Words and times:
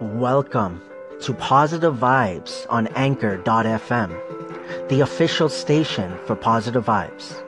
Welcome 0.00 0.82
to 1.20 1.32
Positive 1.34 1.94
Vibes 1.94 2.66
on 2.68 2.88
Anchor.fm, 2.96 4.88
the 4.88 5.02
official 5.02 5.48
station 5.48 6.18
for 6.26 6.34
Positive 6.34 6.84
Vibes. 6.84 7.40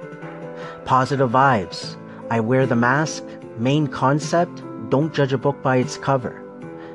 Positive 0.85 1.29
Vibes. 1.29 1.96
I 2.30 2.38
wear 2.38 2.64
the 2.64 2.77
mask. 2.77 3.24
Main 3.59 3.88
concept 3.88 4.62
don't 4.90 5.12
judge 5.12 5.32
a 5.32 5.38
book 5.38 5.61
by 5.61 5.79
its 5.79 5.98
cover. 5.98 6.40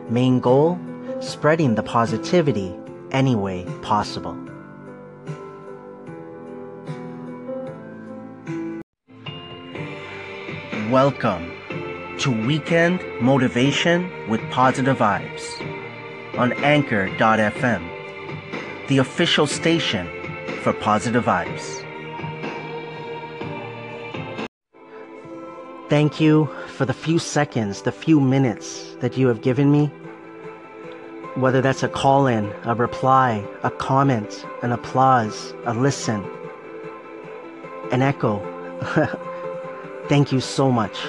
Main 0.10 0.40
goal 0.40 0.80
spreading 1.20 1.76
the 1.76 1.84
positivity 1.84 2.74
any 3.12 3.36
way 3.36 3.66
possible. 3.82 4.38
Welcome 10.90 11.61
to 12.22 12.30
Weekend 12.30 13.04
Motivation 13.20 14.30
with 14.30 14.40
Positive 14.52 14.96
Vibes 14.96 15.44
on 16.38 16.54
Anchor.fm, 16.64 17.82
the 18.88 19.00
official 19.00 19.48
station 19.48 20.08
for 20.62 20.72
Positive 20.72 21.26
Vibes. 21.26 21.84
Thank 25.90 26.20
you 26.22 26.48
for 26.68 26.86
the 26.86 26.94
few 26.94 27.18
seconds, 27.18 27.82
the 27.82 27.92
few 27.92 28.20
minutes 28.20 28.94
that 29.00 29.18
you 29.18 29.28
have 29.28 29.42
given 29.42 29.72
me. 29.72 29.88
Whether 31.34 31.60
that's 31.60 31.82
a 31.82 31.90
call 31.90 32.28
in, 32.28 32.54
a 32.66 32.76
reply, 32.76 33.44
a 33.64 33.72
comment, 33.72 34.46
an 34.62 34.72
applause, 34.72 35.56
a 35.66 35.74
listen, 35.74 36.24
an 37.92 38.04
echo. 38.04 38.38
Thank 40.08 40.32
you 40.32 40.40
so 40.40 40.72
much. 40.72 41.00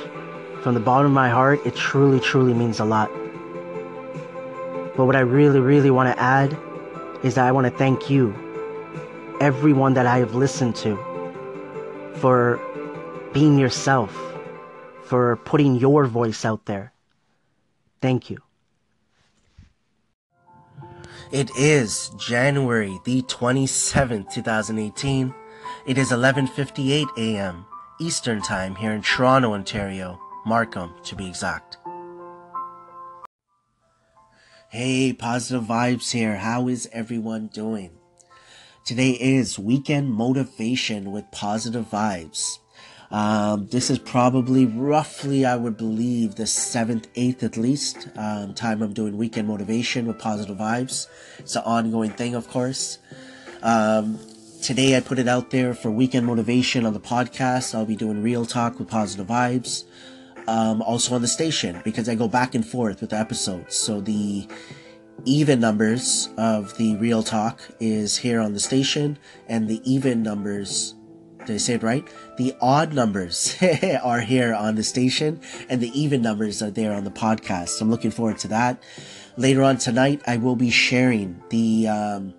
From 0.62 0.74
the 0.74 0.80
bottom 0.80 1.06
of 1.06 1.12
my 1.12 1.28
heart, 1.28 1.60
it 1.66 1.74
truly, 1.74 2.20
truly 2.20 2.54
means 2.54 2.78
a 2.78 2.84
lot. 2.84 3.10
But 4.96 5.06
what 5.06 5.16
I 5.16 5.20
really, 5.20 5.58
really 5.58 5.90
want 5.90 6.14
to 6.14 6.22
add 6.22 6.56
is 7.24 7.34
that 7.34 7.46
I 7.46 7.50
want 7.50 7.66
to 7.66 7.76
thank 7.76 8.08
you, 8.08 8.32
everyone 9.40 9.94
that 9.94 10.06
I 10.06 10.18
have 10.18 10.36
listened 10.36 10.76
to, 10.76 10.96
for 12.14 12.60
being 13.32 13.58
yourself, 13.58 14.16
for 15.02 15.34
putting 15.36 15.74
your 15.74 16.06
voice 16.06 16.44
out 16.44 16.66
there. 16.66 16.92
Thank 18.00 18.30
you. 18.30 18.38
It 21.32 21.50
is 21.56 22.10
January 22.18 23.00
the 23.04 23.22
27th, 23.22 24.32
2018. 24.32 25.34
It 25.86 25.98
is 25.98 26.12
11:58 26.12 27.08
a.m. 27.16 27.66
Eastern 27.98 28.42
Time 28.42 28.76
here 28.76 28.92
in 28.92 29.02
Toronto, 29.02 29.54
Ontario. 29.54 30.20
Markham, 30.44 30.92
to 31.04 31.14
be 31.14 31.28
exact. 31.28 31.76
Hey, 34.68 35.12
positive 35.12 35.64
vibes 35.64 36.10
here. 36.10 36.36
How 36.36 36.66
is 36.66 36.88
everyone 36.92 37.48
doing? 37.48 37.90
Today 38.84 39.10
is 39.10 39.58
weekend 39.58 40.10
motivation 40.10 41.12
with 41.12 41.30
positive 41.30 41.86
vibes. 41.90 42.58
Um, 43.12 43.68
this 43.68 43.90
is 43.90 43.98
probably 43.98 44.66
roughly, 44.66 45.44
I 45.44 45.54
would 45.56 45.76
believe, 45.76 46.34
the 46.34 46.46
seventh, 46.46 47.06
eighth 47.14 47.44
at 47.44 47.56
least 47.56 48.08
um, 48.16 48.54
time 48.54 48.82
I'm 48.82 48.94
doing 48.94 49.16
weekend 49.18 49.46
motivation 49.46 50.06
with 50.06 50.18
positive 50.18 50.56
vibes. 50.56 51.06
It's 51.38 51.54
an 51.54 51.62
ongoing 51.64 52.10
thing, 52.10 52.34
of 52.34 52.48
course. 52.48 52.98
Um, 53.62 54.18
today 54.62 54.96
I 54.96 55.00
put 55.00 55.20
it 55.20 55.28
out 55.28 55.50
there 55.50 55.74
for 55.74 55.90
weekend 55.90 56.26
motivation 56.26 56.84
on 56.86 56.94
the 56.94 57.00
podcast. 57.00 57.74
I'll 57.74 57.86
be 57.86 57.94
doing 57.94 58.22
real 58.22 58.46
talk 58.46 58.80
with 58.80 58.88
positive 58.88 59.28
vibes 59.28 59.84
um, 60.46 60.82
also 60.82 61.14
on 61.14 61.22
the 61.22 61.28
station 61.28 61.80
because 61.84 62.08
I 62.08 62.14
go 62.14 62.28
back 62.28 62.54
and 62.54 62.66
forth 62.66 63.00
with 63.00 63.10
the 63.10 63.18
episodes. 63.18 63.76
So 63.76 64.00
the 64.00 64.48
even 65.24 65.60
numbers 65.60 66.28
of 66.36 66.76
the 66.76 66.96
real 66.96 67.22
talk 67.22 67.60
is 67.80 68.16
here 68.16 68.40
on 68.40 68.52
the 68.52 68.60
station, 68.60 69.18
and 69.48 69.68
the 69.68 69.80
even 69.90 70.22
numbers. 70.22 70.94
Did 71.44 71.54
I 71.54 71.58
say 71.58 71.74
it 71.74 71.82
right? 71.82 72.06
The 72.36 72.54
odd 72.60 72.92
numbers 72.92 73.56
are 74.04 74.20
here 74.20 74.54
on 74.54 74.76
the 74.76 74.82
station, 74.82 75.40
and 75.68 75.80
the 75.80 75.90
even 75.98 76.22
numbers 76.22 76.62
are 76.62 76.70
there 76.70 76.92
on 76.92 77.04
the 77.04 77.10
podcast. 77.10 77.80
I'm 77.80 77.90
looking 77.90 78.10
forward 78.10 78.38
to 78.38 78.48
that. 78.48 78.82
Later 79.36 79.62
on 79.62 79.78
tonight, 79.78 80.22
I 80.26 80.36
will 80.36 80.56
be 80.56 80.70
sharing 80.70 81.42
the 81.50 81.88
um, 81.88 82.34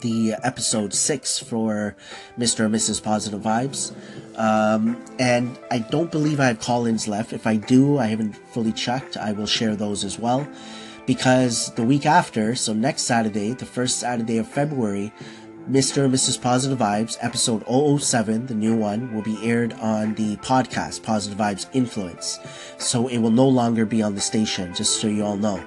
the 0.00 0.34
episode 0.42 0.92
six 0.94 1.38
for 1.38 1.96
Mr. 2.38 2.66
and 2.66 2.74
Mrs. 2.74 3.02
Positive 3.02 3.40
Vibes. 3.40 3.94
Um, 4.38 5.02
and 5.18 5.58
I 5.70 5.78
don't 5.78 6.10
believe 6.10 6.40
I 6.40 6.46
have 6.46 6.60
call 6.60 6.86
ins 6.86 7.06
left. 7.06 7.32
If 7.32 7.46
I 7.46 7.56
do, 7.56 7.98
I 7.98 8.06
haven't 8.06 8.34
fully 8.34 8.72
checked. 8.72 9.16
I 9.16 9.32
will 9.32 9.46
share 9.46 9.76
those 9.76 10.04
as 10.04 10.18
well. 10.18 10.46
Because 11.06 11.72
the 11.74 11.84
week 11.84 12.06
after, 12.06 12.54
so 12.54 12.72
next 12.72 13.02
Saturday, 13.02 13.52
the 13.52 13.66
first 13.66 13.98
Saturday 13.98 14.38
of 14.38 14.48
February, 14.48 15.12
Mr. 15.70 16.04
and 16.04 16.12
Mrs. 16.12 16.40
Positive 16.40 16.78
Vibes, 16.78 17.16
episode 17.20 17.64
007, 17.66 18.46
the 18.46 18.54
new 18.54 18.76
one, 18.76 19.14
will 19.14 19.22
be 19.22 19.38
aired 19.42 19.72
on 19.74 20.14
the 20.14 20.36
podcast, 20.38 21.02
Positive 21.02 21.38
Vibes 21.38 21.66
Influence. 21.72 22.38
So 22.78 23.08
it 23.08 23.18
will 23.18 23.30
no 23.30 23.48
longer 23.48 23.86
be 23.86 24.02
on 24.02 24.14
the 24.14 24.20
station, 24.20 24.74
just 24.74 25.00
so 25.00 25.06
you 25.06 25.24
all 25.24 25.36
know. 25.36 25.62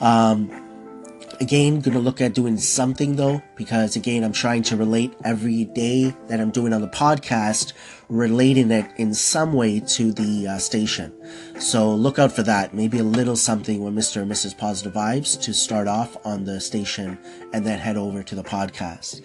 Um, 0.00 0.61
Again, 1.42 1.80
gonna 1.80 1.98
look 1.98 2.20
at 2.20 2.34
doing 2.34 2.56
something 2.56 3.16
though, 3.16 3.42
because 3.56 3.96
again, 3.96 4.22
I'm 4.22 4.32
trying 4.32 4.62
to 4.62 4.76
relate 4.76 5.12
every 5.24 5.64
day 5.64 6.14
that 6.28 6.38
I'm 6.38 6.52
doing 6.52 6.72
on 6.72 6.82
the 6.82 6.86
podcast, 6.86 7.72
relating 8.08 8.70
it 8.70 8.88
in 8.96 9.12
some 9.12 9.52
way 9.52 9.80
to 9.80 10.12
the 10.12 10.46
uh, 10.46 10.58
station. 10.58 11.12
So 11.58 11.92
look 11.92 12.20
out 12.20 12.30
for 12.30 12.44
that. 12.44 12.74
Maybe 12.74 13.00
a 13.00 13.02
little 13.02 13.34
something 13.34 13.82
with 13.82 13.92
Mr. 13.92 14.22
and 14.22 14.30
Mrs. 14.30 14.56
Positive 14.56 14.92
Vibes 14.92 15.40
to 15.42 15.52
start 15.52 15.88
off 15.88 16.16
on 16.24 16.44
the 16.44 16.60
station 16.60 17.18
and 17.52 17.66
then 17.66 17.80
head 17.80 17.96
over 17.96 18.22
to 18.22 18.36
the 18.36 18.44
podcast. 18.44 19.20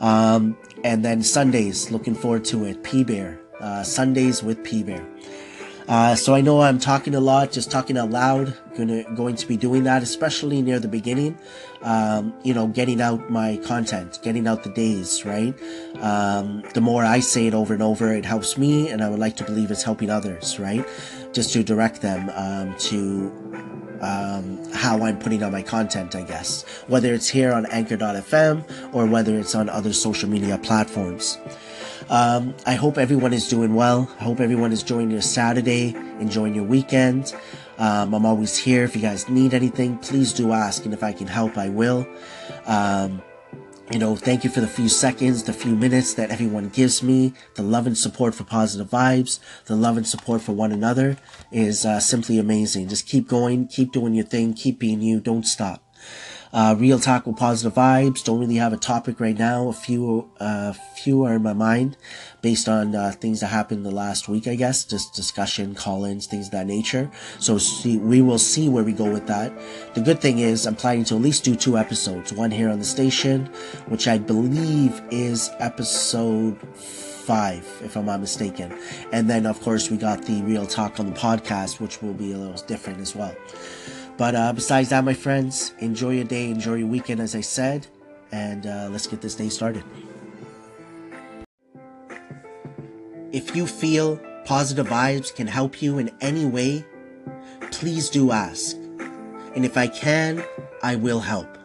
Um, 0.00 0.56
and 0.84 1.04
then 1.04 1.22
Sundays, 1.22 1.90
looking 1.90 2.14
forward 2.14 2.46
to 2.46 2.64
it. 2.64 2.82
P 2.82 3.04
Bear. 3.04 3.40
Uh, 3.60 3.82
Sundays 3.82 4.42
with 4.42 4.64
P 4.64 4.82
Bear. 4.82 5.06
Uh, 5.88 6.14
so 6.14 6.34
I 6.34 6.42
know 6.42 6.60
I'm 6.60 6.78
talking 6.78 7.14
a 7.14 7.20
lot, 7.20 7.50
just 7.50 7.70
talking 7.70 7.96
out 7.96 8.10
loud. 8.10 8.54
Gonna 8.76 9.04
going 9.14 9.36
to 9.36 9.46
be 9.48 9.56
doing 9.56 9.84
that, 9.84 10.02
especially 10.02 10.60
near 10.60 10.78
the 10.78 10.88
beginning. 10.88 11.38
Um, 11.80 12.34
you 12.42 12.52
know, 12.52 12.66
getting 12.66 13.00
out 13.00 13.30
my 13.30 13.56
content, 13.64 14.18
getting 14.22 14.46
out 14.46 14.64
the 14.64 14.70
days, 14.70 15.24
right? 15.24 15.54
Um, 16.00 16.62
the 16.74 16.82
more 16.82 17.04
I 17.04 17.20
say 17.20 17.46
it 17.46 17.54
over 17.54 17.72
and 17.72 17.82
over, 17.82 18.12
it 18.12 18.26
helps 18.26 18.58
me, 18.58 18.90
and 18.90 19.02
I 19.02 19.08
would 19.08 19.18
like 19.18 19.36
to 19.36 19.44
believe 19.44 19.70
it's 19.70 19.82
helping 19.82 20.10
others, 20.10 20.58
right? 20.58 20.86
Just 21.32 21.54
to 21.54 21.64
direct 21.64 22.02
them 22.02 22.30
um, 22.34 22.76
to 22.78 23.32
um, 24.02 24.58
how 24.72 25.02
I'm 25.02 25.18
putting 25.18 25.42
out 25.42 25.52
my 25.52 25.62
content, 25.62 26.14
I 26.14 26.22
guess. 26.22 26.64
Whether 26.86 27.14
it's 27.14 27.28
here 27.28 27.52
on 27.52 27.66
Anchor.fm 27.66 28.94
or 28.94 29.06
whether 29.06 29.38
it's 29.38 29.54
on 29.54 29.68
other 29.68 29.92
social 29.92 30.28
media 30.28 30.58
platforms. 30.58 31.38
Um, 32.10 32.54
I 32.66 32.74
hope 32.74 32.96
everyone 32.96 33.32
is 33.32 33.48
doing 33.48 33.74
well. 33.74 34.10
I 34.18 34.24
hope 34.24 34.40
everyone 34.40 34.72
is 34.72 34.80
enjoying 34.80 35.10
your 35.10 35.20
Saturday, 35.20 35.94
enjoying 36.20 36.54
your 36.54 36.64
weekend. 36.64 37.34
Um, 37.78 38.14
I'm 38.14 38.24
always 38.24 38.56
here. 38.56 38.84
If 38.84 38.96
you 38.96 39.02
guys 39.02 39.28
need 39.28 39.54
anything, 39.54 39.98
please 39.98 40.32
do 40.32 40.52
ask. 40.52 40.84
And 40.84 40.94
if 40.94 41.02
I 41.02 41.12
can 41.12 41.26
help, 41.26 41.58
I 41.58 41.68
will. 41.68 42.06
Um, 42.66 43.22
you 43.90 43.98
know, 43.98 44.16
thank 44.16 44.44
you 44.44 44.50
for 44.50 44.60
the 44.60 44.66
few 44.66 44.88
seconds, 44.88 45.44
the 45.44 45.52
few 45.52 45.74
minutes 45.74 46.14
that 46.14 46.30
everyone 46.30 46.68
gives 46.68 47.02
me. 47.02 47.32
The 47.54 47.62
love 47.62 47.86
and 47.86 47.96
support 47.96 48.34
for 48.34 48.44
positive 48.44 48.88
vibes, 48.88 49.38
the 49.64 49.76
love 49.76 49.96
and 49.96 50.06
support 50.06 50.42
for 50.42 50.52
one 50.52 50.72
another 50.72 51.16
is 51.52 51.86
uh, 51.86 51.98
simply 52.00 52.38
amazing. 52.38 52.88
Just 52.88 53.06
keep 53.06 53.28
going, 53.28 53.66
keep 53.66 53.92
doing 53.92 54.14
your 54.14 54.26
thing, 54.26 54.52
keep 54.52 54.78
being 54.78 55.00
you, 55.00 55.20
don't 55.20 55.46
stop. 55.46 55.87
Uh, 56.52 56.74
real 56.78 56.98
talk 56.98 57.26
with 57.26 57.36
positive 57.36 57.74
vibes. 57.74 58.24
Don't 58.24 58.38
really 58.40 58.56
have 58.56 58.72
a 58.72 58.76
topic 58.76 59.20
right 59.20 59.36
now. 59.36 59.68
A 59.68 59.72
few, 59.72 60.30
uh, 60.40 60.72
few 60.96 61.24
are 61.24 61.34
in 61.34 61.42
my 61.42 61.52
mind 61.52 61.96
based 62.40 62.68
on 62.68 62.94
uh, 62.94 63.12
things 63.12 63.40
that 63.40 63.48
happened 63.48 63.84
the 63.84 63.90
last 63.90 64.28
week, 64.28 64.46
I 64.46 64.54
guess. 64.54 64.84
Just 64.84 65.14
discussion, 65.14 65.74
call-ins, 65.74 66.26
things 66.26 66.46
of 66.46 66.52
that 66.52 66.66
nature. 66.66 67.10
So 67.38 67.58
see, 67.58 67.98
we 67.98 68.22
will 68.22 68.38
see 68.38 68.68
where 68.68 68.84
we 68.84 68.92
go 68.92 69.10
with 69.10 69.26
that. 69.26 69.52
The 69.94 70.00
good 70.00 70.20
thing 70.20 70.38
is 70.38 70.66
I'm 70.66 70.76
planning 70.76 71.04
to 71.04 71.16
at 71.16 71.22
least 71.22 71.44
do 71.44 71.54
two 71.54 71.76
episodes. 71.76 72.32
One 72.32 72.50
here 72.50 72.70
on 72.70 72.78
the 72.78 72.84
station, 72.84 73.46
which 73.86 74.08
I 74.08 74.18
believe 74.18 75.02
is 75.10 75.50
episode 75.58 76.58
five, 76.76 77.66
if 77.84 77.94
I'm 77.94 78.06
not 78.06 78.20
mistaken. 78.20 78.74
And 79.12 79.28
then, 79.28 79.44
of 79.44 79.60
course, 79.60 79.90
we 79.90 79.98
got 79.98 80.22
the 80.24 80.40
real 80.42 80.66
talk 80.66 80.98
on 80.98 81.06
the 81.06 81.12
podcast, 81.12 81.78
which 81.78 82.00
will 82.00 82.14
be 82.14 82.32
a 82.32 82.38
little 82.38 82.62
different 82.66 83.00
as 83.00 83.14
well. 83.14 83.36
But 84.18 84.34
uh, 84.34 84.52
besides 84.52 84.88
that, 84.88 85.04
my 85.04 85.14
friends, 85.14 85.72
enjoy 85.78 86.10
your 86.10 86.24
day, 86.24 86.50
enjoy 86.50 86.74
your 86.74 86.88
weekend, 86.88 87.20
as 87.20 87.36
I 87.36 87.40
said, 87.40 87.86
and 88.32 88.66
uh, 88.66 88.88
let's 88.90 89.06
get 89.06 89.20
this 89.20 89.36
day 89.36 89.48
started. 89.48 89.84
If 93.32 93.54
you 93.54 93.66
feel 93.66 94.20
positive 94.44 94.88
vibes 94.88 95.32
can 95.32 95.46
help 95.46 95.80
you 95.80 95.98
in 95.98 96.10
any 96.20 96.44
way, 96.44 96.84
please 97.70 98.10
do 98.10 98.32
ask. 98.32 98.76
And 99.54 99.64
if 99.64 99.76
I 99.76 99.86
can, 99.86 100.44
I 100.82 100.96
will 100.96 101.20
help. 101.20 101.56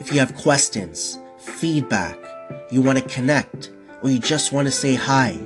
If 0.00 0.12
you 0.12 0.18
have 0.18 0.34
questions, 0.34 1.18
feedback, 1.38 2.18
you 2.72 2.82
want 2.82 2.98
to 2.98 3.04
connect, 3.04 3.70
or 4.02 4.10
you 4.10 4.18
just 4.18 4.50
want 4.50 4.66
to 4.66 4.72
say 4.72 4.94
hi, 4.94 5.38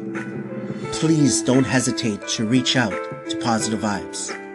please 0.92 1.42
don't 1.42 1.64
hesitate 1.64 2.26
to 2.28 2.46
reach 2.46 2.74
out 2.74 2.92
to 3.28 3.38
Positive 3.42 3.80
Vibes. 3.80 4.47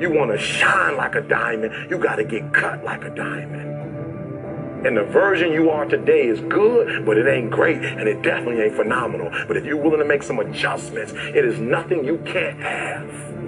You 0.00 0.10
want 0.10 0.30
to 0.30 0.38
shine 0.38 0.96
like 0.96 1.14
a 1.14 1.20
diamond, 1.20 1.90
you 1.90 1.98
got 1.98 2.16
to 2.16 2.24
get 2.24 2.54
cut 2.54 2.82
like 2.82 3.04
a 3.04 3.10
diamond. 3.10 4.86
And 4.86 4.96
the 4.96 5.04
version 5.04 5.52
you 5.52 5.68
are 5.68 5.84
today 5.84 6.26
is 6.26 6.40
good, 6.40 7.04
but 7.04 7.18
it 7.18 7.26
ain't 7.26 7.50
great, 7.50 7.76
and 7.76 8.08
it 8.08 8.22
definitely 8.22 8.62
ain't 8.62 8.76
phenomenal. 8.76 9.30
But 9.46 9.58
if 9.58 9.66
you're 9.66 9.76
willing 9.76 9.98
to 9.98 10.06
make 10.06 10.22
some 10.22 10.38
adjustments, 10.38 11.12
it 11.14 11.44
is 11.44 11.58
nothing 11.58 12.02
you 12.02 12.16
can't 12.24 12.58
have. 12.60 13.39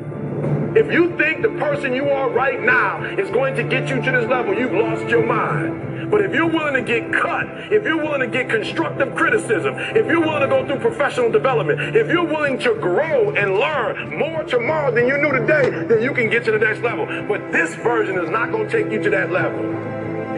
If 0.74 0.90
you 0.90 1.14
think 1.19 1.42
the 1.42 1.50
person 1.50 1.92
you 1.92 2.08
are 2.08 2.30
right 2.30 2.58
now 2.58 3.04
is 3.04 3.28
going 3.28 3.54
to 3.56 3.62
get 3.62 3.90
you 3.90 4.00
to 4.00 4.10
this 4.10 4.26
level, 4.26 4.54
you've 4.54 4.72
lost 4.72 5.06
your 5.06 5.24
mind. 5.24 6.10
But 6.10 6.22
if 6.22 6.34
you're 6.34 6.48
willing 6.48 6.72
to 6.72 6.80
get 6.80 7.12
cut, 7.12 7.46
if 7.70 7.84
you're 7.84 7.98
willing 7.98 8.20
to 8.20 8.26
get 8.26 8.48
constructive 8.48 9.14
criticism, 9.14 9.74
if 9.76 10.06
you're 10.06 10.20
willing 10.20 10.40
to 10.40 10.46
go 10.46 10.66
through 10.66 10.78
professional 10.78 11.30
development, 11.30 11.94
if 11.94 12.08
you're 12.08 12.24
willing 12.24 12.58
to 12.60 12.74
grow 12.76 13.34
and 13.34 13.58
learn 13.58 14.19
more 14.19 14.44
tomorrow 14.44 14.90
than 14.90 15.06
you 15.06 15.19
knew 15.19 15.32
today, 15.32 15.69
then 15.84 16.02
you 16.02 16.14
can 16.14 16.30
get 16.30 16.42
to 16.46 16.52
the 16.52 16.58
next 16.58 16.80
level. 16.80 17.04
But 17.28 17.52
this 17.52 17.75
version 17.75 18.18
is 18.18 18.30
not 18.30 18.50
going 18.50 18.66
to 18.66 18.72
take 18.72 18.90
you 18.90 19.02
to 19.02 19.10
that 19.10 19.30
level. 19.30 19.62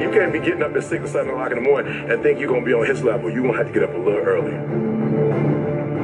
You 0.00 0.10
can't 0.10 0.32
be 0.32 0.40
getting 0.40 0.64
up 0.64 0.75
at 0.75 0.82
6 0.82 1.04
or 1.04 1.06
7 1.06 1.30
o'clock 1.30 1.52
in 1.52 1.62
the 1.62 1.69
morning 1.69 2.10
and 2.10 2.20
think 2.25 2.40
you're 2.40 2.48
going 2.48 2.62
to 2.62 2.66
be 2.66 2.75
on 2.75 2.87
his 2.87 3.04
level. 3.04 3.30
You're 3.30 3.42
going 3.42 3.52
to 3.52 3.58
have 3.58 3.69
to 3.69 3.72
get 3.72 3.84
up 3.84 3.94
a 3.94 3.98
little 3.98 4.20
earlier. 4.20 5.03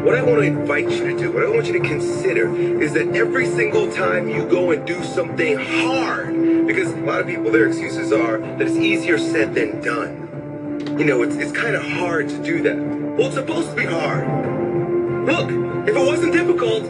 What 0.02 0.14
I 0.14 0.23
want 0.23 0.41
to 0.41 0.47
invite 0.47 0.88
you 0.88 1.11
to 1.11 1.19
do, 1.19 1.31
what 1.31 1.44
I 1.44 1.50
want 1.50 1.67
you 1.67 1.75
to 1.75 1.81
consider, 1.81 2.56
is 2.56 2.94
that 2.94 3.14
every 3.14 3.44
single 3.44 3.93
time 3.93 4.31
you 4.31 4.47
go 4.47 4.70
and 4.70 4.87
do 4.87 5.05
something 5.05 5.58
hard, 5.58 6.67
because 6.67 6.91
a 6.93 6.97
lot 7.00 7.20
of 7.20 7.26
people, 7.26 7.50
their 7.50 7.67
excuses 7.67 8.11
are 8.11 8.38
that 8.38 8.62
it's 8.62 8.76
easier 8.76 9.19
said 9.19 9.55
than 9.55 9.82
done. 9.82 10.97
You 10.99 11.05
know, 11.05 11.23
it's, 11.23 11.37
it's 11.37 11.52
kind 11.52 11.76
of 11.76 11.82
hard 11.82 12.31
to 12.31 12.43
do 12.43 12.62
that. 12.62 12.79
Well, 12.79 13.26
it's 13.26 13.35
supposed 13.35 13.69
to 13.69 13.76
be 13.76 13.85
hard. 13.85 14.26
Look, 15.26 15.87
if 15.87 15.94
it 15.94 16.06
wasn't 16.06 16.32
difficult, 16.32 16.85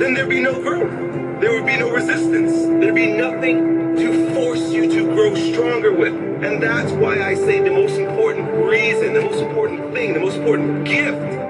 then 0.00 0.14
there'd 0.14 0.28
be 0.28 0.40
no 0.40 0.60
growth. 0.60 0.90
There 1.40 1.52
would 1.52 1.64
be 1.64 1.76
no 1.76 1.92
resistance. 1.92 2.52
There'd 2.52 2.92
be 2.92 3.12
nothing 3.12 3.94
to 3.98 4.34
force 4.34 4.72
you 4.72 4.90
to 4.90 5.14
grow 5.14 5.32
stronger 5.36 5.92
with. 5.92 6.14
And 6.42 6.60
that's 6.60 6.90
why 6.90 7.22
I 7.22 7.36
say 7.36 7.60
the 7.60 7.70
most 7.70 7.94
important 7.94 8.52
reason, 8.52 9.12
the 9.14 9.22
most 9.22 9.40
important 9.40 9.94
thing, 9.94 10.12
the 10.12 10.20
most 10.20 10.38
important 10.38 10.84
gift 10.84 11.45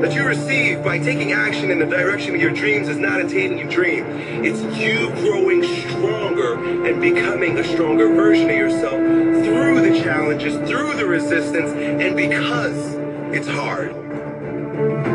that 0.00 0.14
you 0.14 0.24
receive 0.24 0.82
by 0.82 0.98
taking 0.98 1.32
action 1.32 1.70
in 1.70 1.78
the 1.78 1.84
direction 1.84 2.34
of 2.34 2.40
your 2.40 2.50
dreams 2.50 2.88
is 2.88 2.96
not 2.96 3.20
attaining 3.20 3.58
your 3.58 3.68
dream. 3.68 4.04
It's 4.42 4.60
you 4.78 5.10
growing 5.16 5.62
stronger 5.62 6.54
and 6.86 7.02
becoming 7.02 7.58
a 7.58 7.64
stronger 7.64 8.08
version 8.08 8.48
of 8.48 8.56
yourself 8.56 8.96
through 8.96 9.82
the 9.82 10.00
challenges, 10.02 10.56
through 10.68 10.94
the 10.94 11.04
resistance, 11.04 11.70
and 11.72 12.16
because 12.16 12.94
it's 13.34 13.46
hard. 13.46 13.92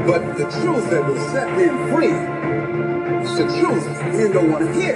But 0.05 0.37
the 0.37 0.45
truth 0.61 0.89
that 0.91 1.03
will 1.03 1.31
set 1.31 1.47
them 1.57 1.91
free 1.91 2.13
is 3.23 3.37
the 3.37 3.59
truth 3.59 4.19
you 4.19 4.31
don't 4.31 4.51
want 4.51 4.67
to 4.67 4.73
hear. 4.73 4.95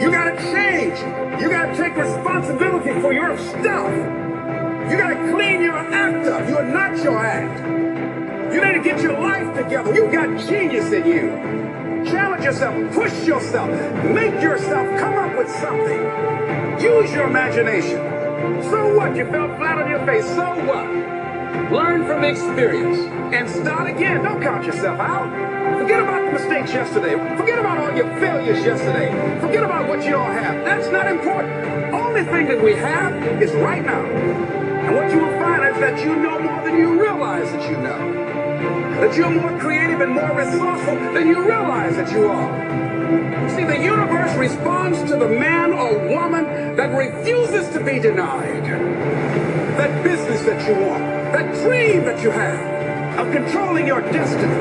You 0.00 0.12
gotta 0.12 0.36
change. 0.36 0.98
You 1.42 1.50
gotta 1.50 1.76
take 1.76 1.96
responsibility 1.96 3.00
for 3.00 3.12
your 3.12 3.36
stuff. 3.36 3.90
You 4.90 4.96
gotta 4.96 5.32
clean 5.32 5.60
your 5.60 5.76
act 5.76 6.26
up. 6.28 6.48
You're 6.48 6.62
not 6.62 6.96
your 7.02 7.18
act. 7.18 7.89
Get 8.82 9.02
your 9.02 9.20
life 9.20 9.54
together. 9.54 9.94
You 9.94 10.10
got 10.10 10.48
genius 10.48 10.90
in 10.90 11.06
you. 11.06 12.04
Challenge 12.10 12.44
yourself, 12.44 12.94
push 12.94 13.26
yourself, 13.26 13.68
make 14.04 14.40
yourself 14.40 14.98
come 14.98 15.14
up 15.14 15.36
with 15.36 15.50
something. 15.50 16.00
Use 16.80 17.12
your 17.12 17.26
imagination. 17.26 17.98
So 18.70 18.96
what? 18.96 19.14
You 19.14 19.26
fell 19.26 19.54
flat 19.58 19.76
on 19.82 19.90
your 19.90 20.04
face. 20.06 20.24
So 20.24 20.46
what? 20.64 20.86
Learn 21.70 22.06
from 22.06 22.24
experience 22.24 22.98
and 23.34 23.50
start 23.50 23.90
again. 23.90 24.22
Don't 24.22 24.40
count 24.40 24.64
yourself 24.64 24.98
out. 24.98 25.28
Forget 25.78 26.00
about 26.00 26.24
the 26.24 26.32
mistakes 26.32 26.72
yesterday. 26.72 27.12
Forget 27.36 27.58
about 27.58 27.78
all 27.78 27.94
your 27.94 28.08
failures 28.18 28.64
yesterday. 28.64 29.10
Forget 29.40 29.62
about 29.62 29.88
what 29.88 30.02
you 30.02 30.12
don't 30.12 30.32
have. 30.32 30.64
That's 30.64 30.88
not 30.90 31.06
important. 31.06 31.52
Only 31.92 32.24
thing 32.24 32.46
that 32.46 32.62
we 32.62 32.72
have 32.76 33.42
is 33.42 33.52
right 33.52 33.84
now. 33.84 34.04
And 34.06 34.96
what 34.96 35.12
you 35.12 35.18
will 35.18 35.38
find 35.38 35.64
is 35.68 35.80
that 35.80 36.00
you 36.00 36.16
know 36.16 36.40
more 36.40 36.64
than 36.64 36.78
you 36.78 36.98
realize 36.98 37.52
that 37.52 37.70
you 37.70 37.76
know 37.76 38.29
that 39.00 39.16
you're 39.16 39.30
more 39.30 39.58
creative 39.58 40.00
and 40.00 40.12
more 40.14 40.32
resourceful 40.36 40.94
than 41.14 41.28
you 41.28 41.42
realize 41.46 41.96
that 41.96 42.12
you 42.12 42.28
are. 42.28 43.50
See, 43.50 43.64
the 43.64 43.78
universe 43.82 44.34
responds 44.36 45.02
to 45.10 45.16
the 45.16 45.28
man 45.28 45.72
or 45.72 45.98
woman 46.08 46.76
that 46.76 46.94
refuses 46.96 47.68
to 47.70 47.82
be 47.82 47.98
denied. 47.98 48.64
That 49.76 50.04
business 50.04 50.42
that 50.42 50.68
you 50.68 50.74
want, 50.86 51.02
that 51.32 51.54
dream 51.64 52.04
that 52.04 52.22
you 52.22 52.30
have 52.30 53.18
of 53.18 53.32
controlling 53.32 53.86
your 53.86 54.02
destiny, 54.02 54.54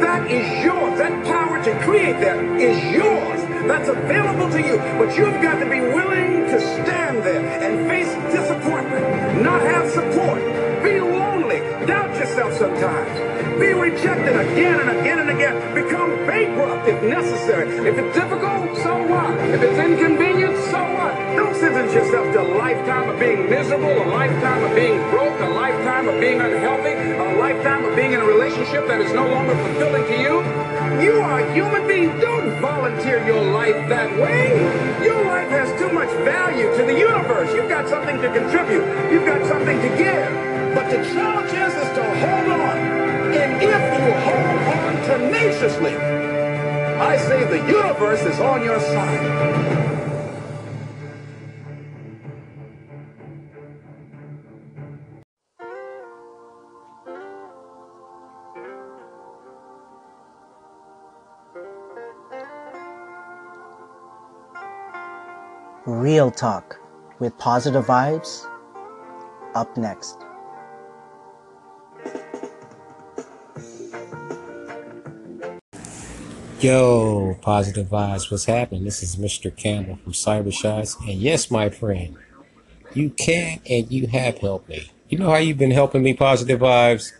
that 0.00 0.30
is 0.30 0.64
yours. 0.64 0.98
That 0.98 1.24
power 1.24 1.62
to 1.64 1.84
create 1.84 2.20
that 2.20 2.38
is 2.60 2.82
yours. 2.92 3.40
That's 3.66 3.88
available 3.88 4.50
to 4.50 4.60
you. 4.60 4.76
But 4.98 5.16
you've 5.16 5.40
got 5.42 5.58
to 5.58 5.68
be 5.68 5.80
willing 5.80 6.46
to 6.46 6.60
stand 6.60 7.18
there 7.24 7.44
and 7.62 7.88
face 7.88 8.12
disappointment, 8.32 9.42
not 9.42 9.60
have 9.62 9.90
support, 9.90 10.40
yourself 12.40 12.72
sometimes 12.72 13.60
be 13.60 13.74
rejected 13.74 14.34
again 14.34 14.80
and 14.80 14.90
again 14.98 15.18
and 15.18 15.30
again. 15.30 15.74
Become 15.74 16.08
bankrupt 16.26 16.88
if 16.88 17.02
necessary. 17.02 17.68
If 17.86 17.98
it's 17.98 18.14
difficult, 18.16 18.76
so 18.78 18.96
what? 19.06 19.36
If 19.52 19.60
it's 19.60 19.78
inconvenient, 19.78 20.56
so 20.72 20.80
what? 20.96 21.12
Don't 21.36 21.54
sentence 21.54 21.92
yourself 21.92 22.32
to 22.32 22.40
a 22.40 22.48
lifetime 22.56 23.10
of 23.10 23.20
being 23.20 23.50
miserable, 23.50 23.92
a 23.92 24.08
lifetime 24.08 24.64
of 24.64 24.74
being 24.74 24.96
broke, 25.10 25.38
a 25.40 25.50
lifetime 25.50 26.08
of 26.08 26.18
being 26.18 26.40
unhealthy, 26.40 26.94
a 26.96 27.36
lifetime 27.36 27.84
of 27.84 27.94
being 27.94 28.12
in 28.12 28.20
a 28.20 28.24
relationship 28.24 28.86
that 28.88 29.00
is 29.02 29.12
no 29.12 29.28
longer 29.28 29.54
fulfilling 29.54 30.04
to 30.04 30.16
you. 30.16 30.40
You 31.04 31.20
are 31.20 31.40
a 31.40 31.52
human 31.52 31.86
being. 31.86 32.18
Don't 32.20 32.58
volunteer 32.60 33.24
your 33.26 33.42
life 33.52 33.86
that 33.90 34.10
way. 34.18 34.48
Your 35.04 35.22
life 35.26 35.50
has 35.50 35.68
too 35.78 35.92
much 35.92 36.08
value 36.24 36.74
to 36.76 36.82
the 36.84 36.96
universe. 36.98 37.52
You've 37.54 37.68
got 37.68 37.88
something 37.88 38.16
to 38.16 38.28
contribute. 38.32 39.12
You've 39.12 39.26
got 39.26 39.46
something 39.46 39.78
to 39.78 39.88
give. 39.98 40.49
But 40.74 40.90
the 40.90 41.02
challenge 41.12 41.52
is, 41.52 41.74
is 41.74 41.90
to 41.96 42.04
hold 42.04 42.60
on 42.60 43.00
and 43.32 43.62
if 43.62 44.00
you 44.00 44.12
hold 44.26 44.62
on 44.76 44.94
tenaciously, 45.04 45.96
I 45.96 47.16
say 47.16 47.44
the 47.44 47.66
universe 47.66 48.22
is 48.22 48.40
on 48.40 48.64
your 48.64 48.80
side. 48.80 50.00
Real 65.86 66.30
Talk 66.30 66.80
with 67.18 67.36
positive 67.38 67.86
vibes 67.86 68.44
up 69.54 69.76
next. 69.76 70.29
Yo, 76.60 77.38
positive 77.40 77.86
vibes, 77.86 78.30
what's 78.30 78.44
happening? 78.44 78.84
This 78.84 79.02
is 79.02 79.16
Mr. 79.16 79.54
Campbell 79.56 79.96
from 79.96 80.12
Cyber 80.12 80.52
Shots. 80.52 80.94
And 81.00 81.14
yes, 81.14 81.50
my 81.50 81.70
friend, 81.70 82.18
you 82.92 83.08
can 83.08 83.60
and 83.64 83.90
you 83.90 84.06
have 84.08 84.36
helped 84.36 84.68
me. 84.68 84.90
You 85.08 85.16
know 85.16 85.30
how 85.30 85.38
you've 85.38 85.56
been 85.56 85.70
helping 85.70 86.02
me, 86.02 86.12
positive 86.12 86.60
vibes? 86.60 87.12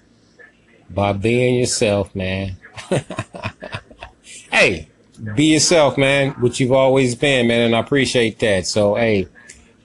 By 0.91 1.15
being 1.15 1.59
yourself, 1.59 2.15
man. 2.15 2.59
hey, 4.53 4.91
be 5.35 5.47
yourself, 5.55 5.97
man, 5.97 6.33
which 6.33 6.61
you've 6.61 6.73
always 6.73 7.15
been, 7.15 7.47
man, 7.47 7.63
and 7.63 7.75
I 7.75 7.79
appreciate 7.79 8.41
that. 8.41 8.67
So, 8.67 8.97
hey, 8.97 9.27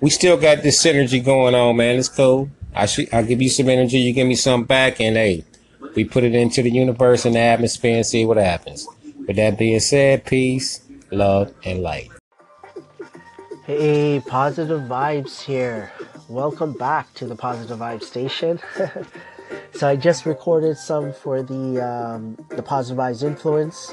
we 0.01 0.09
still 0.09 0.35
got 0.35 0.63
this 0.63 0.83
synergy 0.83 1.23
going 1.23 1.55
on, 1.55 1.77
man. 1.77 1.97
It's 1.97 2.09
cool. 2.09 2.49
I 2.75 2.87
should, 2.87 3.07
I'll 3.13 3.23
give 3.25 3.41
you 3.41 3.49
some 3.49 3.69
energy, 3.69 3.99
you 3.99 4.11
give 4.11 4.27
me 4.27 4.35
some 4.35 4.65
back, 4.65 4.99
and 4.99 5.15
hey, 5.15 5.45
we 5.95 6.03
put 6.03 6.25
it 6.25 6.35
into 6.35 6.61
the 6.61 6.71
universe 6.71 7.23
and 7.23 7.35
the 7.35 7.39
atmosphere 7.39 7.95
and 7.95 8.05
see 8.05 8.25
what 8.25 8.35
happens. 8.35 8.85
With 9.27 9.37
that 9.37 9.57
being 9.57 9.79
said, 9.79 10.25
peace, 10.25 10.81
love, 11.09 11.51
and 11.63 11.81
light. 11.81 12.11
Hey, 13.65 14.21
positive 14.27 14.81
vibes 14.81 15.41
here. 15.41 15.91
Welcome 16.29 16.73
back 16.73 17.11
to 17.15 17.25
the 17.25 17.35
Positive 17.35 17.79
Vibes 17.79 18.03
Station. 18.03 18.59
so 19.73 19.87
I 19.87 19.95
just 19.95 20.27
recorded 20.27 20.77
some 20.77 21.11
for 21.11 21.41
the 21.41 21.83
um, 21.83 22.37
the 22.49 22.61
Positive 22.61 22.99
Vibes 22.99 23.23
Influence 23.23 23.91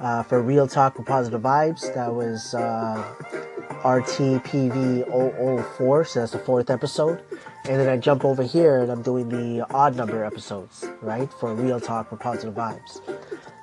uh, 0.00 0.24
for 0.24 0.42
Real 0.42 0.66
Talk 0.66 0.98
with 0.98 1.06
Positive 1.06 1.40
Vibes. 1.40 1.94
That 1.94 2.12
was 2.12 2.52
uh, 2.52 3.04
RTPV004, 3.84 6.06
so 6.08 6.20
that's 6.20 6.32
the 6.32 6.40
fourth 6.40 6.70
episode. 6.70 7.22
And 7.64 7.78
then 7.78 7.88
I 7.88 7.96
jump 7.96 8.24
over 8.24 8.42
here 8.42 8.82
and 8.82 8.90
I'm 8.90 9.02
doing 9.02 9.28
the 9.28 9.64
odd 9.70 9.94
number 9.94 10.24
episodes, 10.24 10.84
right, 11.00 11.32
for 11.32 11.54
Real 11.54 11.78
Talk 11.78 12.10
with 12.10 12.18
Positive 12.18 12.52
Vibes. 12.54 13.00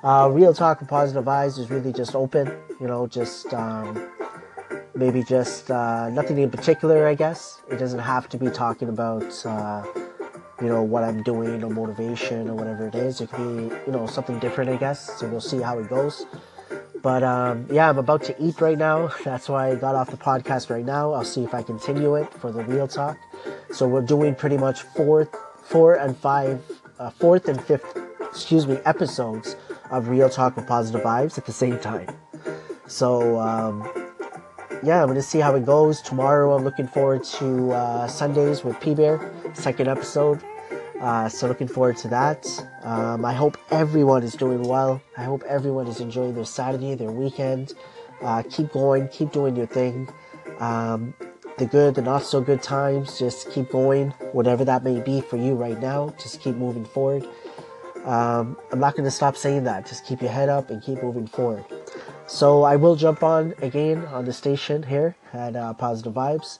Uh, 0.02 0.30
Real 0.32 0.54
Talk 0.54 0.80
with 0.80 0.88
Positive 0.88 1.22
Vibes 1.22 1.58
is 1.58 1.70
really 1.70 1.92
just 1.92 2.14
open, 2.14 2.50
you 2.80 2.86
know, 2.86 3.06
just 3.06 3.52
um, 3.52 4.10
maybe 4.94 5.22
just 5.22 5.70
uh, 5.70 6.08
nothing 6.08 6.38
in 6.38 6.50
particular, 6.50 7.06
I 7.06 7.14
guess. 7.14 7.60
It 7.70 7.76
doesn't 7.76 7.98
have 7.98 8.26
to 8.30 8.38
be 8.38 8.48
talking 8.48 8.88
about, 8.88 9.44
uh, 9.44 9.84
you 10.62 10.68
know, 10.68 10.82
what 10.82 11.04
I'm 11.04 11.22
doing 11.22 11.62
or 11.62 11.68
motivation 11.68 12.48
or 12.48 12.54
whatever 12.54 12.88
it 12.88 12.94
is. 12.94 13.20
It 13.20 13.30
could 13.30 13.68
be, 13.70 13.76
you 13.86 13.92
know, 13.92 14.06
something 14.06 14.38
different, 14.38 14.70
I 14.70 14.76
guess. 14.76 15.18
So 15.20 15.28
we'll 15.28 15.42
see 15.42 15.60
how 15.60 15.78
it 15.78 15.90
goes. 15.90 16.24
But 17.02 17.22
um, 17.22 17.66
yeah, 17.70 17.88
I'm 17.88 17.98
about 17.98 18.22
to 18.24 18.42
eat 18.42 18.60
right 18.60 18.78
now. 18.78 19.12
That's 19.24 19.48
why 19.48 19.70
I 19.70 19.74
got 19.74 19.94
off 19.94 20.10
the 20.10 20.16
podcast 20.16 20.70
right 20.70 20.84
now. 20.84 21.12
I'll 21.12 21.24
see 21.24 21.44
if 21.44 21.54
I 21.54 21.62
continue 21.62 22.16
it 22.16 22.32
for 22.34 22.52
the 22.52 22.62
real 22.64 22.88
talk. 22.88 23.18
So 23.72 23.88
we're 23.88 24.02
doing 24.02 24.34
pretty 24.34 24.56
much 24.58 24.82
fourth, 24.82 25.34
four 25.62 25.94
and 25.94 26.16
five, 26.16 26.62
uh, 26.98 27.10
fourth 27.10 27.48
and 27.48 27.62
fifth, 27.62 27.96
excuse 28.20 28.66
me, 28.66 28.78
episodes 28.84 29.56
of 29.90 30.08
Real 30.08 30.28
Talk 30.28 30.56
with 30.56 30.66
Positive 30.66 31.02
Vibes 31.02 31.38
at 31.38 31.46
the 31.46 31.52
same 31.52 31.78
time. 31.78 32.08
So 32.86 33.38
um, 33.38 33.88
yeah, 34.82 35.02
I'm 35.02 35.08
gonna 35.08 35.22
see 35.22 35.40
how 35.40 35.54
it 35.54 35.64
goes 35.64 36.00
tomorrow. 36.00 36.54
I'm 36.54 36.64
looking 36.64 36.88
forward 36.88 37.24
to 37.24 37.72
uh, 37.72 38.06
Sundays 38.08 38.64
with 38.64 38.80
P 38.80 38.94
Bear, 38.94 39.32
second 39.54 39.88
episode. 39.88 40.42
Uh, 41.00 41.28
so 41.28 41.48
looking 41.48 41.68
forward 41.68 41.96
to 41.96 42.08
that. 42.08 42.46
Um, 42.82 43.24
I 43.24 43.32
hope 43.32 43.56
everyone 43.70 44.22
is 44.22 44.34
doing 44.34 44.62
well. 44.62 45.00
I 45.16 45.24
hope 45.24 45.42
everyone 45.48 45.86
is 45.86 46.00
enjoying 46.00 46.34
their 46.34 46.44
Saturday, 46.44 46.94
their 46.94 47.10
weekend. 47.10 47.72
Uh, 48.22 48.42
keep 48.50 48.70
going, 48.70 49.08
keep 49.08 49.32
doing 49.32 49.56
your 49.56 49.66
thing. 49.66 50.08
Um, 50.58 51.14
the 51.56 51.64
good, 51.66 51.94
the 51.94 52.02
not 52.02 52.22
so 52.22 52.40
good 52.40 52.62
times, 52.62 53.18
just 53.18 53.50
keep 53.50 53.70
going, 53.70 54.10
whatever 54.32 54.64
that 54.64 54.84
may 54.84 55.00
be 55.00 55.20
for 55.20 55.36
you 55.36 55.54
right 55.54 55.80
now. 55.80 56.14
Just 56.18 56.40
keep 56.40 56.54
moving 56.56 56.84
forward. 56.84 57.26
Um, 58.04 58.56
I'm 58.72 58.80
not 58.80 58.94
going 58.94 59.04
to 59.04 59.10
stop 59.10 59.36
saying 59.36 59.64
that. 59.64 59.86
Just 59.86 60.06
keep 60.06 60.20
your 60.20 60.30
head 60.30 60.48
up 60.48 60.70
and 60.70 60.82
keep 60.82 61.02
moving 61.02 61.26
forward. 61.26 61.64
So 62.26 62.62
I 62.62 62.76
will 62.76 62.96
jump 62.96 63.22
on 63.22 63.54
again 63.60 64.04
on 64.06 64.24
the 64.24 64.32
station 64.32 64.82
here 64.82 65.16
at 65.32 65.56
uh, 65.56 65.74
Positive 65.74 66.12
Vibes. 66.12 66.58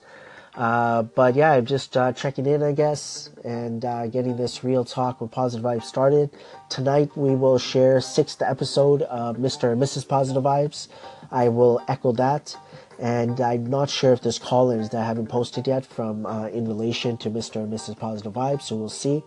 Uh, 0.54 1.02
but 1.02 1.36
yeah, 1.36 1.52
I'm 1.52 1.66
just 1.66 1.96
uh, 1.96 2.12
checking 2.12 2.44
in, 2.46 2.62
I 2.62 2.72
guess, 2.72 3.30
and 3.44 3.84
uh, 3.84 4.08
getting 4.08 4.36
this 4.36 4.64
real 4.64 4.84
talk 4.84 5.20
with 5.20 5.30
Positive 5.30 5.64
Vibes 5.64 5.84
started. 5.84 6.30
Tonight 6.68 7.16
we 7.16 7.36
will 7.36 7.58
share 7.58 8.00
sixth 8.00 8.42
episode 8.42 9.02
of 9.02 9.36
Mr. 9.36 9.72
and 9.72 9.80
Mrs. 9.80 10.08
Positive 10.08 10.42
Vibes. 10.42 10.88
I 11.30 11.48
will 11.48 11.80
echo 11.86 12.10
that, 12.12 12.56
and 12.98 13.40
I'm 13.40 13.66
not 13.66 13.88
sure 13.88 14.12
if 14.12 14.22
there's 14.22 14.40
call-ins 14.40 14.88
that 14.88 15.02
I 15.02 15.06
haven't 15.06 15.28
posted 15.28 15.68
yet 15.68 15.86
from 15.86 16.26
uh, 16.26 16.48
in 16.48 16.66
relation 16.66 17.16
to 17.18 17.30
Mr. 17.30 17.56
and 17.56 17.72
Mrs. 17.72 17.96
Positive 17.96 18.32
Vibes, 18.32 18.62
so 18.62 18.74
we'll 18.74 18.88
see. 18.88 19.22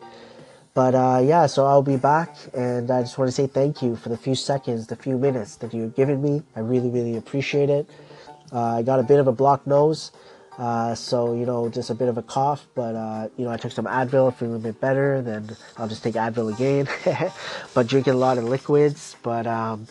But 0.73 0.93
uh, 0.93 1.21
yeah, 1.23 1.45
so 1.45 1.65
I'll 1.65 1.83
be 1.83 1.97
back, 1.97 2.35
and 2.53 2.91
I 2.91 3.01
just 3.01 3.17
want 3.17 3.29
to 3.29 3.31
say 3.31 3.47
thank 3.47 3.81
you 3.81 3.95
for 3.95 4.09
the 4.09 4.17
few 4.17 4.35
seconds, 4.35 4.87
the 4.87 4.97
few 4.97 5.17
minutes 5.17 5.55
that 5.57 5.73
you've 5.73 5.95
given 5.95 6.21
me. 6.21 6.43
I 6.53 6.59
really, 6.59 6.89
really 6.89 7.15
appreciate 7.15 7.69
it. 7.69 7.89
I 8.51 8.81
got 8.81 8.99
a 8.99 9.03
bit 9.03 9.19
of 9.19 9.27
a 9.27 9.31
blocked 9.31 9.65
nose. 9.65 10.11
Uh, 10.57 10.93
so, 10.93 11.33
you 11.33 11.45
know, 11.45 11.67
just 11.67 11.89
a 11.89 11.95
bit 11.95 12.07
of 12.07 12.17
a 12.17 12.22
cough, 12.22 12.67
but, 12.75 12.95
uh, 12.95 13.27
you 13.38 13.45
know, 13.45 13.51
I 13.51 13.57
took 13.57 13.72
some 13.72 13.86
Advil, 13.86 14.36
feeling 14.36 14.55
a 14.55 14.60
bit 14.60 14.79
better, 14.79 15.22
then 15.22 15.55
I'll 15.77 15.88
just 15.88 16.03
take 16.03 16.13
Advil 16.13 16.53
again. 16.53 16.88
but 17.74 17.88
drinking 17.88 18.13
a 18.13 18.17
lot 18.17 18.38
of 18.38 18.43
liquids, 18.43 19.15
but, 19.24 19.48
um, 19.48 19.88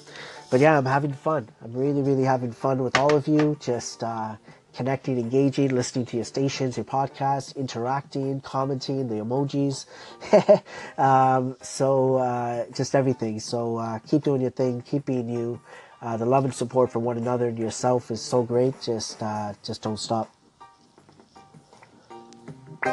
but 0.50 0.60
yeah, 0.60 0.78
I'm 0.78 0.84
having 0.84 1.12
fun. 1.14 1.48
I'm 1.64 1.72
really, 1.72 2.02
really 2.02 2.22
having 2.22 2.52
fun 2.52 2.82
with 2.82 2.96
all 2.96 3.12
of 3.14 3.26
you, 3.26 3.56
just, 3.60 4.04
uh, 4.04 4.36
connecting, 4.74 5.18
engaging, 5.18 5.74
listening 5.74 6.06
to 6.06 6.16
your 6.16 6.24
stations, 6.24 6.76
your 6.76 6.84
podcasts, 6.84 7.56
interacting, 7.56 8.40
commenting, 8.40 9.08
the 9.08 9.16
emojis. 9.16 9.86
um, 10.98 11.56
so, 11.60 12.16
uh, 12.16 12.66
just 12.72 12.94
everything. 12.94 13.40
So, 13.40 13.78
uh, 13.78 13.98
keep 13.98 14.22
doing 14.22 14.40
your 14.40 14.50
thing, 14.50 14.80
keep 14.82 15.06
being 15.06 15.28
you. 15.28 15.60
Uh, 16.00 16.16
the 16.16 16.26
love 16.26 16.44
and 16.44 16.54
support 16.54 16.90
for 16.90 16.98
one 17.00 17.16
another 17.16 17.48
and 17.48 17.58
yourself 17.58 18.10
is 18.10 18.20
so 18.20 18.42
great. 18.42 18.80
Just, 18.80 19.22
uh, 19.22 19.54
just 19.62 19.82
don't 19.82 19.98
stop. 19.98 20.32
Hey, 22.84 22.90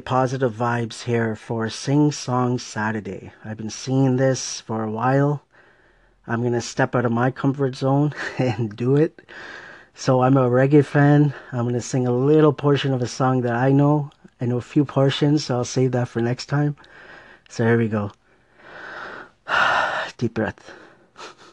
positive 0.00 0.54
vibes 0.54 1.02
here 1.02 1.36
for 1.36 1.68
Sing 1.68 2.12
Song 2.12 2.58
Saturday. 2.58 3.32
I've 3.44 3.58
been 3.58 3.68
seeing 3.68 4.16
this 4.16 4.62
for 4.62 4.84
a 4.84 4.90
while. 4.90 5.42
I'm 6.26 6.42
gonna 6.42 6.62
step 6.62 6.94
out 6.94 7.04
of 7.04 7.12
my 7.12 7.30
comfort 7.30 7.76
zone 7.76 8.14
and 8.38 8.74
do 8.74 8.96
it. 8.96 9.20
So 9.92 10.22
I'm 10.22 10.38
a 10.38 10.48
reggae 10.48 10.82
fan. 10.82 11.34
I'm 11.52 11.66
gonna 11.66 11.82
sing 11.82 12.06
a 12.06 12.12
little 12.12 12.54
portion 12.54 12.94
of 12.94 13.02
a 13.02 13.06
song 13.06 13.42
that 13.42 13.54
I 13.54 13.70
know. 13.70 14.12
I 14.40 14.46
know 14.46 14.56
a 14.56 14.62
few 14.62 14.86
portions, 14.86 15.44
so 15.44 15.56
I'll 15.56 15.64
save 15.66 15.92
that 15.92 16.08
for 16.08 16.22
next 16.22 16.46
time. 16.46 16.74
So 17.50 17.66
here 17.66 17.76
we 17.76 17.88
go. 17.88 18.12
Deep 20.22 20.34
breath. 20.34 20.70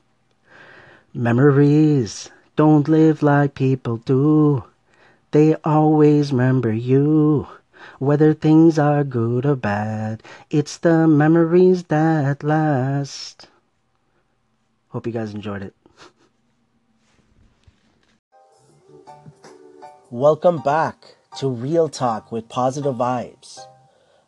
Memories 1.11 2.29
don't 2.55 2.87
live 2.87 3.23
like 3.23 3.55
people 3.55 3.97
do. 3.97 4.63
They 5.31 5.55
always 5.63 6.31
remember 6.31 6.71
you. 6.71 7.47
Whether 7.97 8.35
things 8.35 8.77
are 8.77 9.03
good 9.03 9.43
or 9.43 9.55
bad, 9.55 10.21
it's 10.51 10.77
the 10.77 11.07
memories 11.07 11.85
that 11.85 12.43
last. 12.43 13.47
Hope 14.89 15.07
you 15.07 15.13
guys 15.13 15.33
enjoyed 15.33 15.63
it. 15.63 15.73
Welcome 20.11 20.59
back 20.59 21.15
to 21.39 21.49
Real 21.49 21.89
Talk 21.89 22.31
with 22.31 22.47
Positive 22.49 22.93
Vibes 22.93 23.61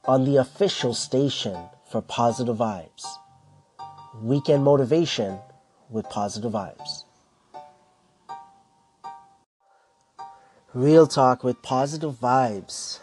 on 0.06 0.26
the 0.26 0.38
official 0.38 0.96
station 0.96 1.56
for 1.92 2.02
Positive 2.02 2.58
Vibes. 2.58 3.06
Weekend 4.20 4.64
Motivation 4.64 5.40
with 5.90 6.10
Positive 6.10 6.52
Vibes. 6.52 7.06
Real 10.74 11.08
Talk 11.08 11.44
with 11.44 11.62
Positive 11.62 12.14
Vibes 12.14 13.00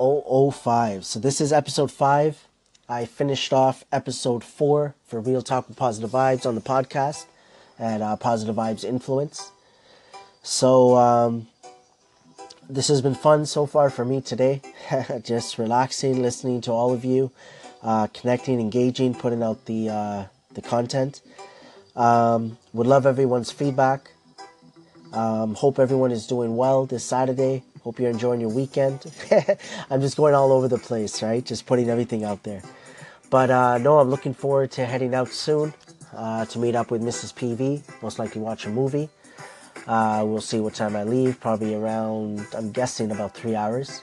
005. 0.00 1.04
So 1.04 1.20
this 1.20 1.40
is 1.40 1.52
episode 1.52 1.92
5. 1.92 2.48
I 2.88 3.04
finished 3.04 3.52
off 3.52 3.84
episode 3.92 4.42
4 4.42 4.94
for 5.04 5.20
Real 5.20 5.42
Talk 5.42 5.68
with 5.68 5.76
Positive 5.76 6.10
Vibes 6.10 6.44
on 6.44 6.56
the 6.56 6.60
podcast 6.60 7.26
at 7.78 8.02
uh, 8.02 8.16
Positive 8.16 8.56
Vibes 8.56 8.84
Influence. 8.84 9.52
So 10.42 10.96
um, 10.96 11.46
this 12.68 12.88
has 12.88 13.00
been 13.00 13.14
fun 13.14 13.46
so 13.46 13.64
far 13.64 13.90
for 13.90 14.04
me 14.04 14.20
today. 14.20 14.60
Just 15.22 15.56
relaxing, 15.56 16.20
listening 16.20 16.60
to 16.62 16.72
all 16.72 16.92
of 16.92 17.04
you 17.04 17.30
uh, 17.84 18.08
connecting, 18.08 18.58
engaging, 18.58 19.14
putting 19.14 19.42
out 19.42 19.66
the 19.66 19.90
uh, 19.90 20.24
the 20.54 20.62
content. 20.62 21.22
Um, 21.94 22.58
would 22.72 22.86
love 22.86 23.06
everyone's 23.06 23.52
feedback. 23.52 24.10
Um, 25.12 25.54
hope 25.54 25.78
everyone 25.78 26.10
is 26.10 26.26
doing 26.26 26.56
well 26.56 26.86
this 26.86 27.04
Saturday. 27.04 27.62
Hope 27.84 28.00
you're 28.00 28.10
enjoying 28.10 28.40
your 28.40 28.50
weekend. 28.50 29.04
I'm 29.90 30.00
just 30.00 30.16
going 30.16 30.34
all 30.34 30.50
over 30.50 30.66
the 30.66 30.78
place, 30.78 31.22
right? 31.22 31.44
Just 31.44 31.66
putting 31.66 31.88
everything 31.88 32.24
out 32.24 32.42
there. 32.42 32.62
But 33.30 33.50
uh, 33.50 33.78
no, 33.78 33.98
I'm 33.98 34.10
looking 34.10 34.34
forward 34.34 34.72
to 34.72 34.86
heading 34.86 35.14
out 35.14 35.28
soon 35.28 35.74
uh, 36.16 36.46
to 36.46 36.58
meet 36.58 36.74
up 36.74 36.90
with 36.90 37.02
Mrs. 37.02 37.34
PV. 37.34 38.02
Most 38.02 38.18
likely 38.18 38.40
watch 38.40 38.66
a 38.66 38.70
movie. 38.70 39.08
Uh, 39.86 40.24
we'll 40.26 40.40
see 40.40 40.60
what 40.60 40.74
time 40.74 40.96
I 40.96 41.04
leave. 41.04 41.38
Probably 41.40 41.74
around, 41.74 42.46
I'm 42.56 42.72
guessing, 42.72 43.10
about 43.10 43.34
three 43.34 43.54
hours. 43.54 44.02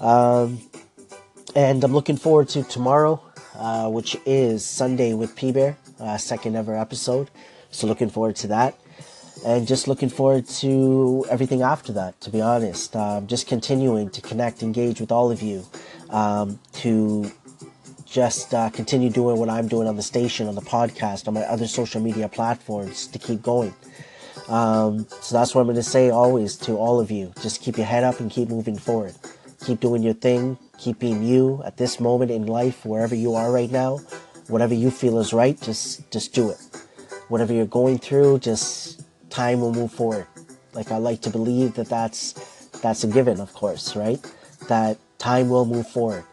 Um, 0.00 0.60
and 1.54 1.82
I'm 1.84 1.92
looking 1.92 2.16
forward 2.16 2.48
to 2.50 2.62
tomorrow, 2.62 3.22
uh, 3.56 3.88
which 3.88 4.16
is 4.24 4.64
Sunday 4.64 5.14
with 5.14 5.36
P 5.36 5.52
Bear, 5.52 5.76
uh, 6.00 6.16
second 6.16 6.56
ever 6.56 6.76
episode. 6.76 7.30
So 7.70 7.86
looking 7.86 8.10
forward 8.10 8.36
to 8.36 8.48
that, 8.48 8.78
and 9.46 9.66
just 9.66 9.88
looking 9.88 10.08
forward 10.08 10.46
to 10.48 11.24
everything 11.30 11.62
after 11.62 11.92
that. 11.94 12.20
To 12.22 12.30
be 12.30 12.40
honest, 12.40 12.94
um, 12.96 13.26
just 13.26 13.46
continuing 13.46 14.10
to 14.10 14.20
connect, 14.20 14.62
engage 14.62 15.00
with 15.00 15.12
all 15.12 15.30
of 15.30 15.42
you, 15.42 15.64
um, 16.10 16.58
to 16.74 17.30
just 18.06 18.52
uh, 18.52 18.68
continue 18.70 19.08
doing 19.08 19.38
what 19.38 19.48
I'm 19.48 19.68
doing 19.68 19.88
on 19.88 19.96
the 19.96 20.02
station, 20.02 20.46
on 20.46 20.54
the 20.54 20.60
podcast, 20.60 21.28
on 21.28 21.34
my 21.34 21.42
other 21.42 21.66
social 21.66 22.00
media 22.00 22.28
platforms 22.28 23.06
to 23.08 23.18
keep 23.18 23.42
going. 23.42 23.74
Um, 24.48 25.06
so 25.22 25.36
that's 25.36 25.54
what 25.54 25.62
I'm 25.62 25.66
going 25.66 25.76
to 25.76 25.82
say 25.82 26.10
always 26.10 26.56
to 26.56 26.76
all 26.76 27.00
of 27.00 27.10
you. 27.10 27.32
Just 27.40 27.62
keep 27.62 27.78
your 27.78 27.86
head 27.86 28.04
up 28.04 28.20
and 28.20 28.30
keep 28.30 28.48
moving 28.48 28.76
forward. 28.76 29.14
Keep 29.64 29.80
doing 29.80 30.02
your 30.02 30.14
thing. 30.14 30.58
Keep 30.78 30.98
being 30.98 31.22
you 31.22 31.62
at 31.64 31.76
this 31.76 32.00
moment 32.00 32.30
in 32.30 32.46
life, 32.46 32.84
wherever 32.84 33.14
you 33.14 33.34
are 33.34 33.52
right 33.52 33.70
now. 33.70 33.98
Whatever 34.48 34.74
you 34.74 34.90
feel 34.90 35.18
is 35.18 35.32
right, 35.32 35.60
just 35.60 36.10
just 36.10 36.34
do 36.34 36.50
it. 36.50 36.58
Whatever 37.28 37.52
you're 37.52 37.66
going 37.66 37.98
through, 37.98 38.40
just 38.40 39.04
time 39.30 39.60
will 39.60 39.72
move 39.72 39.92
forward. 39.92 40.26
Like 40.74 40.90
I 40.90 40.96
like 40.96 41.20
to 41.22 41.30
believe 41.30 41.74
that 41.74 41.88
that's 41.88 42.32
that's 42.82 43.04
a 43.04 43.06
given, 43.06 43.40
of 43.40 43.52
course, 43.54 43.94
right? 43.94 44.20
That 44.68 44.98
time 45.18 45.48
will 45.48 45.64
move 45.64 45.86
forward. 45.86 46.24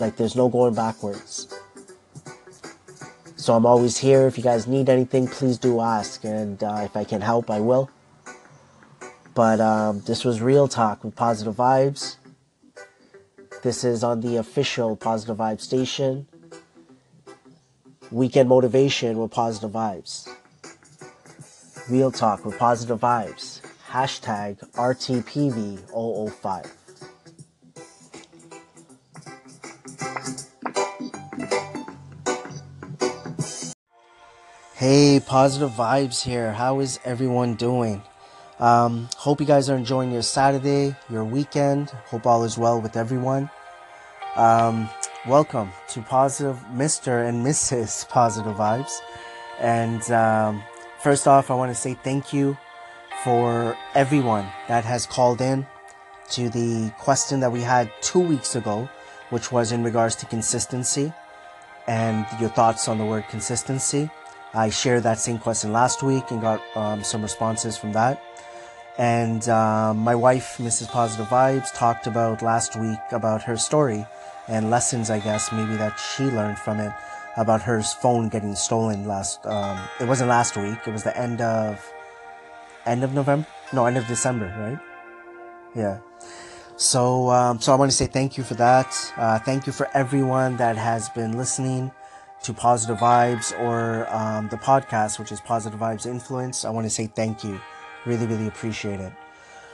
Like 0.00 0.16
there's 0.16 0.34
no 0.34 0.48
going 0.48 0.74
backwards. 0.74 1.46
So 3.36 3.54
I'm 3.54 3.66
always 3.66 3.98
here. 3.98 4.26
If 4.26 4.36
you 4.36 4.44
guys 4.44 4.66
need 4.66 4.88
anything, 4.88 5.28
please 5.28 5.58
do 5.58 5.80
ask, 5.80 6.24
and 6.24 6.62
uh, 6.62 6.82
if 6.84 6.96
I 6.96 7.04
can 7.04 7.20
help, 7.20 7.50
I 7.50 7.60
will. 7.60 7.90
But 9.34 9.60
um, 9.60 10.00
this 10.00 10.24
was 10.24 10.40
Real 10.42 10.68
Talk 10.68 11.04
with 11.04 11.16
Positive 11.16 11.54
Vibes. 11.54 12.16
This 13.62 13.82
is 13.84 14.04
on 14.04 14.20
the 14.20 14.36
official 14.36 14.96
Positive 14.96 15.36
Vibes 15.36 15.62
station. 15.62 16.26
Weekend 18.10 18.48
Motivation 18.48 19.16
with 19.16 19.30
Positive 19.30 19.70
Vibes. 19.70 20.28
Real 21.88 22.10
Talk 22.10 22.44
with 22.44 22.58
Positive 22.58 23.00
Vibes. 23.00 23.62
hashtag 23.88 24.58
RTPV005. 24.72 26.70
Hey, 34.74 35.20
positive 35.20 35.70
vibes 35.70 36.24
here. 36.24 36.52
How 36.54 36.80
is 36.80 36.98
everyone 37.04 37.54
doing? 37.54 38.02
Um, 38.62 39.08
hope 39.16 39.40
you 39.40 39.46
guys 39.46 39.68
are 39.68 39.76
enjoying 39.76 40.12
your 40.12 40.22
Saturday, 40.22 40.94
your 41.10 41.24
weekend. 41.24 41.90
Hope 42.06 42.26
all 42.26 42.44
is 42.44 42.56
well 42.56 42.80
with 42.80 42.96
everyone. 42.96 43.50
Um, 44.36 44.88
welcome 45.26 45.72
to 45.88 46.00
Positive 46.02 46.56
Mr. 46.72 47.28
and 47.28 47.44
Mrs. 47.44 48.08
Positive 48.08 48.54
Vibes. 48.54 49.00
And 49.58 50.08
um, 50.12 50.62
first 51.00 51.26
off, 51.26 51.50
I 51.50 51.54
want 51.54 51.72
to 51.72 51.74
say 51.74 51.94
thank 52.04 52.32
you 52.32 52.56
for 53.24 53.76
everyone 53.96 54.46
that 54.68 54.84
has 54.84 55.06
called 55.06 55.40
in 55.40 55.66
to 56.30 56.48
the 56.48 56.92
question 57.00 57.40
that 57.40 57.50
we 57.50 57.62
had 57.62 57.90
two 58.00 58.20
weeks 58.20 58.54
ago, 58.54 58.88
which 59.30 59.50
was 59.50 59.72
in 59.72 59.82
regards 59.82 60.14
to 60.14 60.26
consistency 60.26 61.12
and 61.88 62.24
your 62.40 62.50
thoughts 62.50 62.86
on 62.86 62.98
the 62.98 63.04
word 63.04 63.24
consistency. 63.28 64.08
I 64.54 64.68
shared 64.70 65.02
that 65.02 65.18
same 65.18 65.38
question 65.38 65.72
last 65.72 66.04
week 66.04 66.30
and 66.30 66.40
got 66.40 66.62
um, 66.76 67.02
some 67.02 67.22
responses 67.22 67.76
from 67.76 67.92
that. 67.94 68.22
And 68.98 69.48
um, 69.48 69.98
my 69.98 70.14
wife, 70.14 70.58
Mrs. 70.58 70.88
Positive 70.88 71.26
Vibes, 71.26 71.72
talked 71.74 72.06
about 72.06 72.42
last 72.42 72.76
week 72.76 73.00
about 73.10 73.42
her 73.42 73.56
story 73.56 74.06
and 74.48 74.70
lessons, 74.70 75.08
I 75.10 75.18
guess, 75.18 75.50
maybe 75.52 75.76
that 75.76 75.98
she 75.98 76.24
learned 76.24 76.58
from 76.58 76.78
it 76.80 76.92
about 77.36 77.62
her 77.62 77.82
phone 77.82 78.28
getting 78.28 78.54
stolen 78.54 79.06
last. 79.06 79.46
Um, 79.46 79.78
it 80.00 80.06
wasn't 80.06 80.28
last 80.28 80.56
week. 80.56 80.78
It 80.86 80.92
was 80.92 81.04
the 81.04 81.16
end 81.16 81.40
of 81.40 81.80
end 82.84 83.04
of 83.04 83.14
November. 83.14 83.46
No, 83.72 83.86
end 83.86 83.96
of 83.96 84.06
December, 84.06 84.54
right? 84.58 84.78
Yeah. 85.74 85.98
So, 86.76 87.30
um, 87.30 87.60
so 87.60 87.72
I 87.72 87.76
want 87.76 87.90
to 87.90 87.96
say 87.96 88.06
thank 88.06 88.36
you 88.36 88.44
for 88.44 88.54
that. 88.54 89.12
Uh, 89.16 89.38
thank 89.38 89.66
you 89.66 89.72
for 89.72 89.88
everyone 89.94 90.56
that 90.56 90.76
has 90.76 91.08
been 91.10 91.38
listening 91.38 91.92
to 92.42 92.52
Positive 92.52 92.98
Vibes 92.98 93.58
or 93.60 94.12
um, 94.14 94.48
the 94.48 94.56
podcast, 94.56 95.18
which 95.18 95.30
is 95.30 95.40
Positive 95.40 95.78
Vibes 95.78 96.06
Influence. 96.06 96.64
I 96.64 96.70
want 96.70 96.84
to 96.84 96.90
say 96.90 97.06
thank 97.06 97.44
you. 97.44 97.60
Really, 98.04 98.26
really 98.26 98.48
appreciate 98.48 99.00
it. 99.00 99.12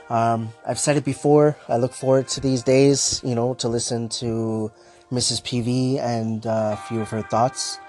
Um, 0.09 0.49
I've 0.67 0.79
said 0.79 0.97
it 0.97 1.05
before. 1.05 1.55
I 1.67 1.77
look 1.77 1.93
forward 1.93 2.27
to 2.29 2.41
these 2.41 2.63
days, 2.63 3.21
you 3.23 3.35
know, 3.35 3.53
to 3.55 3.67
listen 3.67 4.09
to 4.09 4.71
Mrs. 5.11 5.41
PV 5.41 5.99
and 5.99 6.45
uh, 6.45 6.71
a 6.73 6.77
few 6.77 7.01
of 7.01 7.09
her 7.09 7.21
thoughts. 7.21 7.79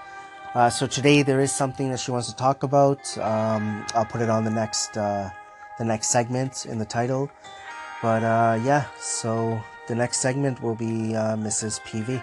Uh, 0.54 0.68
so 0.68 0.86
today 0.86 1.22
there 1.22 1.40
is 1.40 1.52
something 1.52 1.90
that 1.90 2.00
she 2.00 2.10
wants 2.10 2.28
to 2.28 2.36
talk 2.36 2.62
about. 2.62 3.16
Um, 3.18 3.86
I'll 3.94 4.04
put 4.04 4.20
it 4.20 4.28
on 4.28 4.44
the 4.44 4.50
next 4.50 4.96
uh, 4.96 5.30
the 5.78 5.84
next 5.84 6.08
segment 6.08 6.66
in 6.66 6.78
the 6.78 6.84
title. 6.84 7.30
But 8.02 8.24
uh, 8.24 8.58
yeah, 8.64 8.86
so 8.98 9.60
the 9.86 9.94
next 9.94 10.18
segment 10.18 10.62
will 10.62 10.74
be 10.74 11.14
uh, 11.14 11.36
Mrs. 11.36 11.80
PV. 11.82 12.22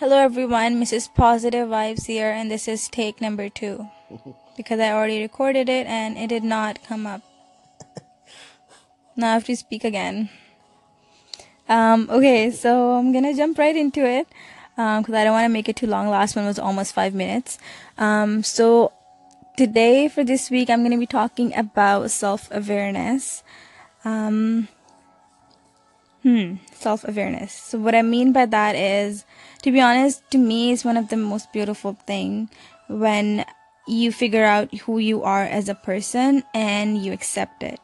Hello 0.00 0.16
everyone, 0.16 0.82
Mrs. 0.82 1.14
Positive 1.14 1.68
Vibes 1.68 2.06
here, 2.06 2.30
and 2.30 2.50
this 2.50 2.66
is 2.66 2.88
take 2.88 3.20
number 3.20 3.48
two 3.50 3.86
because 4.60 4.80
I 4.80 4.92
already 4.92 5.22
recorded 5.22 5.68
it 5.68 5.86
and 5.86 6.18
it 6.18 6.28
did 6.28 6.44
not 6.44 6.82
come 6.84 7.06
up. 7.06 7.22
Now 9.16 9.30
I 9.30 9.32
have 9.34 9.44
to 9.44 9.56
speak 9.56 9.84
again. 9.84 10.28
Um, 11.68 12.08
okay, 12.10 12.50
so 12.50 12.92
I'm 12.92 13.12
gonna 13.12 13.34
jump 13.34 13.58
right 13.58 13.76
into 13.76 14.04
it 14.04 14.26
because 14.76 15.08
um, 15.08 15.14
I 15.14 15.24
don't 15.24 15.32
want 15.32 15.44
to 15.44 15.48
make 15.48 15.68
it 15.68 15.76
too 15.76 15.86
long. 15.86 16.08
Last 16.08 16.36
one 16.36 16.44
was 16.44 16.58
almost 16.58 16.94
five 16.94 17.14
minutes. 17.14 17.58
Um, 17.96 18.42
so 18.42 18.92
today 19.56 20.08
for 20.08 20.24
this 20.24 20.50
week, 20.50 20.68
I'm 20.68 20.82
gonna 20.82 20.98
be 20.98 21.06
talking 21.06 21.56
about 21.56 22.10
self 22.10 22.48
awareness. 22.50 23.42
Um, 24.04 24.68
hmm, 26.22 26.56
self 26.72 27.06
awareness. 27.06 27.52
So 27.52 27.78
what 27.78 27.94
I 27.94 28.02
mean 28.02 28.32
by 28.32 28.46
that 28.46 28.74
is 28.74 29.24
to 29.62 29.70
be 29.70 29.80
honest, 29.80 30.28
to 30.30 30.38
me, 30.38 30.72
it's 30.72 30.84
one 30.84 30.96
of 30.96 31.08
the 31.08 31.16
most 31.16 31.52
beautiful 31.52 31.92
thing 32.06 32.48
when 32.88 33.44
you 33.86 34.12
figure 34.12 34.44
out 34.44 34.72
who 34.80 34.98
you 34.98 35.22
are 35.22 35.44
as 35.44 35.68
a 35.68 35.74
person 35.74 36.42
and 36.54 37.02
you 37.02 37.12
accept 37.12 37.62
it. 37.62 37.80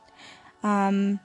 Um, 0.63 1.21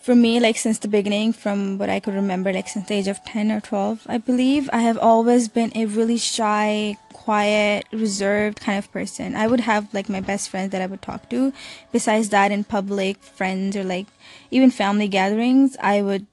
for 0.00 0.14
me, 0.14 0.40
like 0.40 0.56
since 0.56 0.78
the 0.78 0.88
beginning, 0.88 1.32
from 1.32 1.76
what 1.76 1.90
I 1.90 2.00
could 2.00 2.14
remember, 2.14 2.52
like 2.52 2.68
since 2.68 2.88
the 2.88 2.94
age 2.94 3.08
of 3.08 3.22
10 3.24 3.52
or 3.52 3.60
12, 3.60 4.06
I 4.08 4.18
believe, 4.18 4.70
I 4.72 4.80
have 4.80 4.96
always 4.96 5.48
been 5.48 5.70
a 5.74 5.84
really 5.84 6.16
shy, 6.16 6.96
quiet, 7.12 7.86
reserved 7.92 8.60
kind 8.60 8.78
of 8.78 8.90
person. 8.90 9.36
I 9.36 9.46
would 9.46 9.60
have 9.60 9.92
like 9.92 10.08
my 10.08 10.20
best 10.20 10.48
friends 10.48 10.72
that 10.72 10.80
I 10.80 10.86
would 10.86 11.02
talk 11.02 11.28
to. 11.30 11.52
Besides 11.92 12.30
that, 12.30 12.50
in 12.50 12.64
public, 12.64 13.22
friends 13.22 13.76
or 13.76 13.84
like 13.84 14.06
even 14.50 14.70
family 14.70 15.06
gatherings, 15.06 15.76
I 15.80 16.00
would 16.00 16.26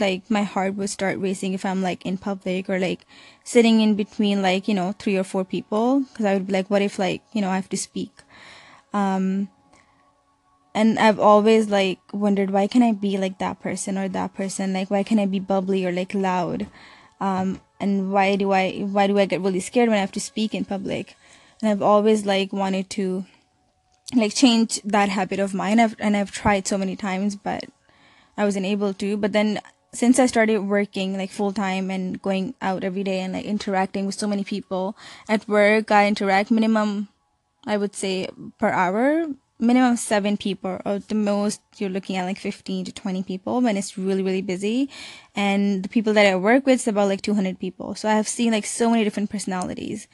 like 0.00 0.30
my 0.30 0.42
heart 0.42 0.74
would 0.74 0.90
start 0.90 1.18
racing 1.18 1.52
if 1.52 1.64
I'm 1.64 1.82
like 1.82 2.04
in 2.04 2.18
public 2.18 2.68
or 2.68 2.78
like 2.78 3.06
sitting 3.44 3.80
in 3.80 3.94
between 3.94 4.42
like 4.42 4.68
you 4.68 4.74
know 4.74 4.92
three 4.98 5.16
or 5.16 5.24
four 5.24 5.44
people. 5.44 6.00
Because 6.00 6.24
I 6.24 6.34
would 6.34 6.46
be 6.46 6.52
like 6.52 6.70
what 6.70 6.82
if 6.82 6.98
like 6.98 7.22
you 7.32 7.40
know 7.40 7.50
I 7.50 7.56
have 7.56 7.68
to 7.70 7.76
speak? 7.76 8.12
Um 8.92 9.48
and 10.74 10.98
I've 10.98 11.18
always 11.18 11.70
like 11.70 11.98
wondered 12.12 12.50
why 12.50 12.66
can 12.66 12.82
I 12.82 12.92
be 12.92 13.16
like 13.16 13.38
that 13.38 13.60
person 13.60 13.96
or 13.96 14.08
that 14.08 14.34
person? 14.34 14.72
Like 14.72 14.90
why 14.90 15.02
can 15.02 15.18
I 15.18 15.26
be 15.26 15.40
bubbly 15.40 15.86
or 15.86 15.92
like 15.92 16.14
loud? 16.14 16.66
Um 17.20 17.60
and 17.80 18.12
why 18.12 18.36
do 18.36 18.52
I 18.52 18.80
why 18.80 19.06
do 19.06 19.18
I 19.18 19.26
get 19.26 19.40
really 19.40 19.60
scared 19.60 19.88
when 19.88 19.98
I 19.98 20.02
have 20.02 20.12
to 20.12 20.20
speak 20.20 20.54
in 20.54 20.64
public? 20.64 21.16
And 21.60 21.70
I've 21.70 21.82
always 21.82 22.26
like 22.26 22.52
wanted 22.52 22.90
to 22.90 23.24
like 24.14 24.34
change 24.34 24.80
that 24.84 25.08
habit 25.08 25.40
of 25.40 25.54
mine. 25.54 25.80
I've, 25.80 25.96
and 25.98 26.16
I've 26.16 26.30
tried 26.30 26.66
so 26.66 26.78
many 26.78 26.96
times 26.96 27.36
but 27.36 27.64
I 28.36 28.44
wasn't 28.44 28.66
able 28.66 28.92
to. 28.94 29.16
But 29.16 29.32
then 29.32 29.60
since 29.96 30.18
I 30.18 30.26
started 30.26 30.58
working 30.60 31.16
like 31.16 31.30
full 31.30 31.52
time 31.52 31.90
and 31.90 32.20
going 32.20 32.54
out 32.60 32.84
every 32.84 33.02
day 33.02 33.20
and 33.20 33.32
like 33.32 33.44
interacting 33.44 34.04
with 34.06 34.14
so 34.14 34.26
many 34.26 34.44
people 34.44 34.96
at 35.28 35.48
work, 35.48 35.90
I 35.90 36.06
interact 36.06 36.50
minimum, 36.50 37.08
I 37.66 37.76
would 37.76 37.96
say 37.96 38.28
per 38.58 38.68
hour, 38.68 39.26
minimum 39.58 39.96
seven 39.96 40.36
people 40.36 40.80
or 40.84 40.98
the 40.98 41.14
most 41.14 41.62
you're 41.78 41.90
looking 41.90 42.16
at 42.16 42.26
like 42.26 42.38
15 42.38 42.84
to 42.84 42.92
20 42.92 43.22
people 43.22 43.60
when 43.62 43.76
it's 43.76 43.96
really, 43.96 44.22
really 44.22 44.42
busy. 44.42 44.90
And 45.34 45.82
the 45.82 45.88
people 45.88 46.12
that 46.12 46.26
I 46.26 46.36
work 46.36 46.66
with 46.66 46.80
is 46.80 46.88
about 46.88 47.08
like 47.08 47.22
200 47.22 47.58
people. 47.58 47.94
So 47.94 48.08
I 48.08 48.14
have 48.14 48.28
seen 48.28 48.52
like 48.52 48.66
so 48.66 48.90
many 48.90 49.02
different 49.02 49.30
personalities. 49.30 50.08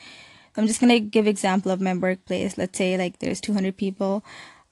I'm 0.57 0.66
just 0.66 0.81
going 0.81 0.92
to 0.92 1.01
give 1.01 1.27
example 1.27 1.73
of 1.73 1.81
my 1.81 1.95
workplace. 1.95 2.57
Let's 2.57 2.79
say 2.79 2.97
like 2.97 3.18
there's 3.18 3.40
200 3.40 3.77
people. 3.77 4.23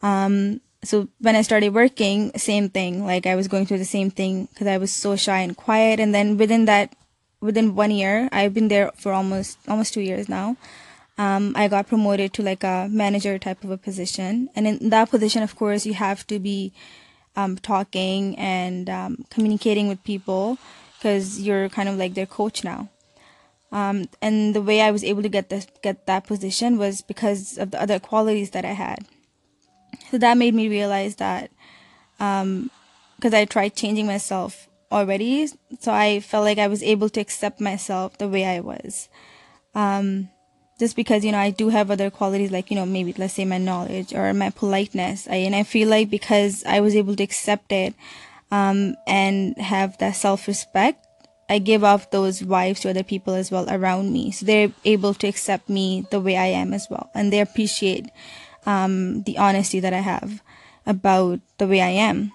Um, 0.02 0.60
so 0.82 1.08
when 1.18 1.36
I 1.36 1.42
started 1.42 1.74
working, 1.74 2.32
same 2.36 2.70
thing. 2.70 3.04
Like 3.04 3.26
I 3.26 3.34
was 3.36 3.48
going 3.48 3.66
through 3.66 3.78
the 3.78 3.84
same 3.84 4.10
thing 4.10 4.46
because 4.46 4.66
I 4.66 4.78
was 4.78 4.92
so 4.92 5.16
shy 5.16 5.40
and 5.40 5.56
quiet. 5.56 6.00
And 6.00 6.14
then 6.14 6.36
within 6.38 6.64
that, 6.64 6.94
within 7.40 7.74
one 7.74 7.90
year, 7.90 8.28
I've 8.32 8.54
been 8.54 8.68
there 8.68 8.90
for 8.96 9.12
almost 9.12 9.58
almost 9.68 9.92
two 9.92 10.00
years 10.00 10.28
now. 10.28 10.56
Um, 11.18 11.52
I 11.54 11.68
got 11.68 11.86
promoted 11.86 12.32
to 12.34 12.42
like 12.42 12.64
a 12.64 12.88
manager 12.90 13.38
type 13.38 13.62
of 13.62 13.70
a 13.70 13.76
position, 13.76 14.48
and 14.56 14.66
in 14.66 14.88
that 14.88 15.10
position, 15.10 15.42
of 15.42 15.54
course, 15.54 15.84
you 15.84 15.92
have 15.92 16.26
to 16.28 16.38
be 16.38 16.72
um, 17.36 17.58
talking 17.58 18.38
and 18.38 18.88
um, 18.88 19.26
communicating 19.28 19.86
with 19.86 20.02
people 20.02 20.56
because 20.96 21.38
you're 21.38 21.68
kind 21.68 21.90
of 21.90 21.96
like 21.96 22.14
their 22.14 22.24
coach 22.24 22.64
now. 22.64 22.88
Um, 23.70 24.08
and 24.22 24.54
the 24.54 24.62
way 24.62 24.80
I 24.80 24.90
was 24.90 25.04
able 25.04 25.22
to 25.22 25.28
get 25.28 25.50
this 25.50 25.66
get 25.82 26.06
that 26.06 26.26
position 26.26 26.78
was 26.78 27.02
because 27.02 27.58
of 27.58 27.70
the 27.70 27.80
other 27.80 27.98
qualities 27.98 28.50
that 28.50 28.64
I 28.64 28.72
had. 28.72 29.04
So 30.10 30.18
that 30.18 30.36
made 30.36 30.54
me 30.54 30.68
realize 30.68 31.16
that 31.16 31.50
because 32.18 32.42
um, 32.42 32.70
I 33.22 33.44
tried 33.44 33.74
changing 33.76 34.06
myself 34.06 34.68
already, 34.92 35.46
so 35.78 35.92
I 35.92 36.20
felt 36.20 36.44
like 36.44 36.58
I 36.58 36.66
was 36.66 36.82
able 36.82 37.08
to 37.10 37.20
accept 37.20 37.60
myself 37.60 38.18
the 38.18 38.28
way 38.28 38.44
I 38.44 38.60
was. 38.60 39.08
Um, 39.74 40.28
just 40.80 40.96
because 40.96 41.24
you 41.24 41.30
know 41.30 41.38
I 41.38 41.50
do 41.50 41.68
have 41.68 41.90
other 41.90 42.10
qualities 42.10 42.50
like 42.50 42.70
you 42.70 42.74
know 42.74 42.86
maybe 42.86 43.14
let's 43.16 43.34
say 43.34 43.44
my 43.44 43.58
knowledge 43.58 44.12
or 44.12 44.32
my 44.34 44.50
politeness, 44.50 45.28
I, 45.28 45.36
and 45.36 45.54
I 45.54 45.62
feel 45.62 45.88
like 45.88 46.10
because 46.10 46.64
I 46.64 46.80
was 46.80 46.96
able 46.96 47.14
to 47.16 47.22
accept 47.22 47.70
it 47.70 47.94
um, 48.50 48.96
and 49.06 49.56
have 49.58 49.98
that 49.98 50.16
self 50.16 50.48
respect, 50.48 51.06
I 51.48 51.58
give 51.58 51.84
off 51.84 52.10
those 52.10 52.40
vibes 52.40 52.80
to 52.80 52.90
other 52.90 53.04
people 53.04 53.34
as 53.34 53.50
well 53.50 53.68
around 53.70 54.12
me, 54.12 54.32
so 54.32 54.46
they're 54.46 54.72
able 54.84 55.14
to 55.14 55.28
accept 55.28 55.68
me 55.68 56.06
the 56.10 56.20
way 56.20 56.36
I 56.36 56.46
am 56.46 56.74
as 56.74 56.88
well, 56.90 57.10
and 57.14 57.32
they 57.32 57.40
appreciate 57.40 58.10
um, 58.66 59.22
the 59.24 59.38
honesty 59.38 59.80
that 59.80 59.92
I 59.92 60.00
have 60.00 60.42
about 60.86 61.40
the 61.58 61.66
way 61.66 61.80
I 61.80 61.90
am. 61.90 62.32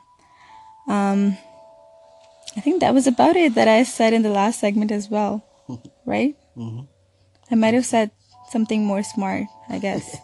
Um, 0.87 1.37
I 2.55 2.61
think 2.61 2.79
that 2.81 2.93
was 2.93 3.07
about 3.07 3.35
it 3.35 3.55
that 3.55 3.67
I 3.67 3.83
said 3.83 4.13
in 4.13 4.21
the 4.21 4.29
last 4.29 4.59
segment 4.59 4.91
as 4.91 5.09
well, 5.09 5.43
right? 6.05 6.35
Mm-hmm. 6.55 6.85
I 7.51 7.55
might 7.55 7.73
have 7.73 7.85
said 7.85 8.11
something 8.49 8.85
more 8.85 9.03
smart, 9.03 9.45
I 9.69 9.79
guess. 9.79 10.17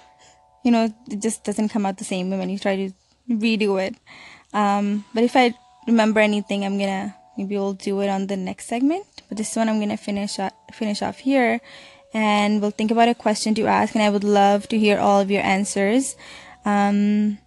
you 0.64 0.70
know, 0.70 0.94
it 1.10 1.20
just 1.20 1.44
doesn't 1.44 1.70
come 1.70 1.86
out 1.86 1.98
the 1.98 2.04
same 2.04 2.30
when 2.30 2.48
you 2.48 2.58
try 2.58 2.76
to 2.76 2.90
redo 3.28 3.82
it. 3.82 3.96
Um, 4.52 5.04
but 5.14 5.24
if 5.24 5.34
I 5.36 5.54
remember 5.86 6.20
anything, 6.20 6.64
I'm 6.64 6.78
gonna 6.78 7.16
maybe 7.36 7.56
we'll 7.56 7.74
do 7.74 8.00
it 8.00 8.08
on 8.08 8.26
the 8.26 8.36
next 8.36 8.66
segment. 8.66 9.06
But 9.28 9.38
this 9.38 9.56
one 9.56 9.68
I'm 9.68 9.80
gonna 9.80 9.96
finish 9.96 10.38
finish 10.72 11.02
off 11.02 11.18
here, 11.18 11.60
and 12.14 12.60
we'll 12.60 12.70
think 12.70 12.90
about 12.90 13.08
a 13.08 13.14
question 13.14 13.54
to 13.56 13.66
ask. 13.66 13.94
And 13.94 14.02
I 14.02 14.10
would 14.10 14.24
love 14.24 14.68
to 14.68 14.78
hear 14.78 14.98
all 14.98 15.20
of 15.20 15.30
your 15.30 15.42
answers. 15.42 16.16
Um, 16.64 17.38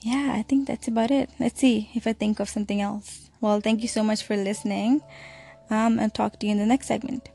yeah, 0.00 0.32
I 0.34 0.42
think 0.42 0.66
that's 0.66 0.88
about 0.88 1.10
it. 1.10 1.30
Let's 1.38 1.60
see 1.60 1.90
if 1.94 2.06
I 2.06 2.12
think 2.12 2.40
of 2.40 2.48
something 2.48 2.80
else. 2.80 3.30
Well, 3.40 3.60
thank 3.60 3.82
you 3.82 3.88
so 3.88 4.02
much 4.02 4.22
for 4.22 4.36
listening. 4.36 5.02
Um, 5.70 5.98
and 5.98 6.14
talk 6.14 6.40
to 6.40 6.46
you 6.46 6.52
in 6.52 6.58
the 6.58 6.66
next 6.66 6.86
segment. 6.86 7.28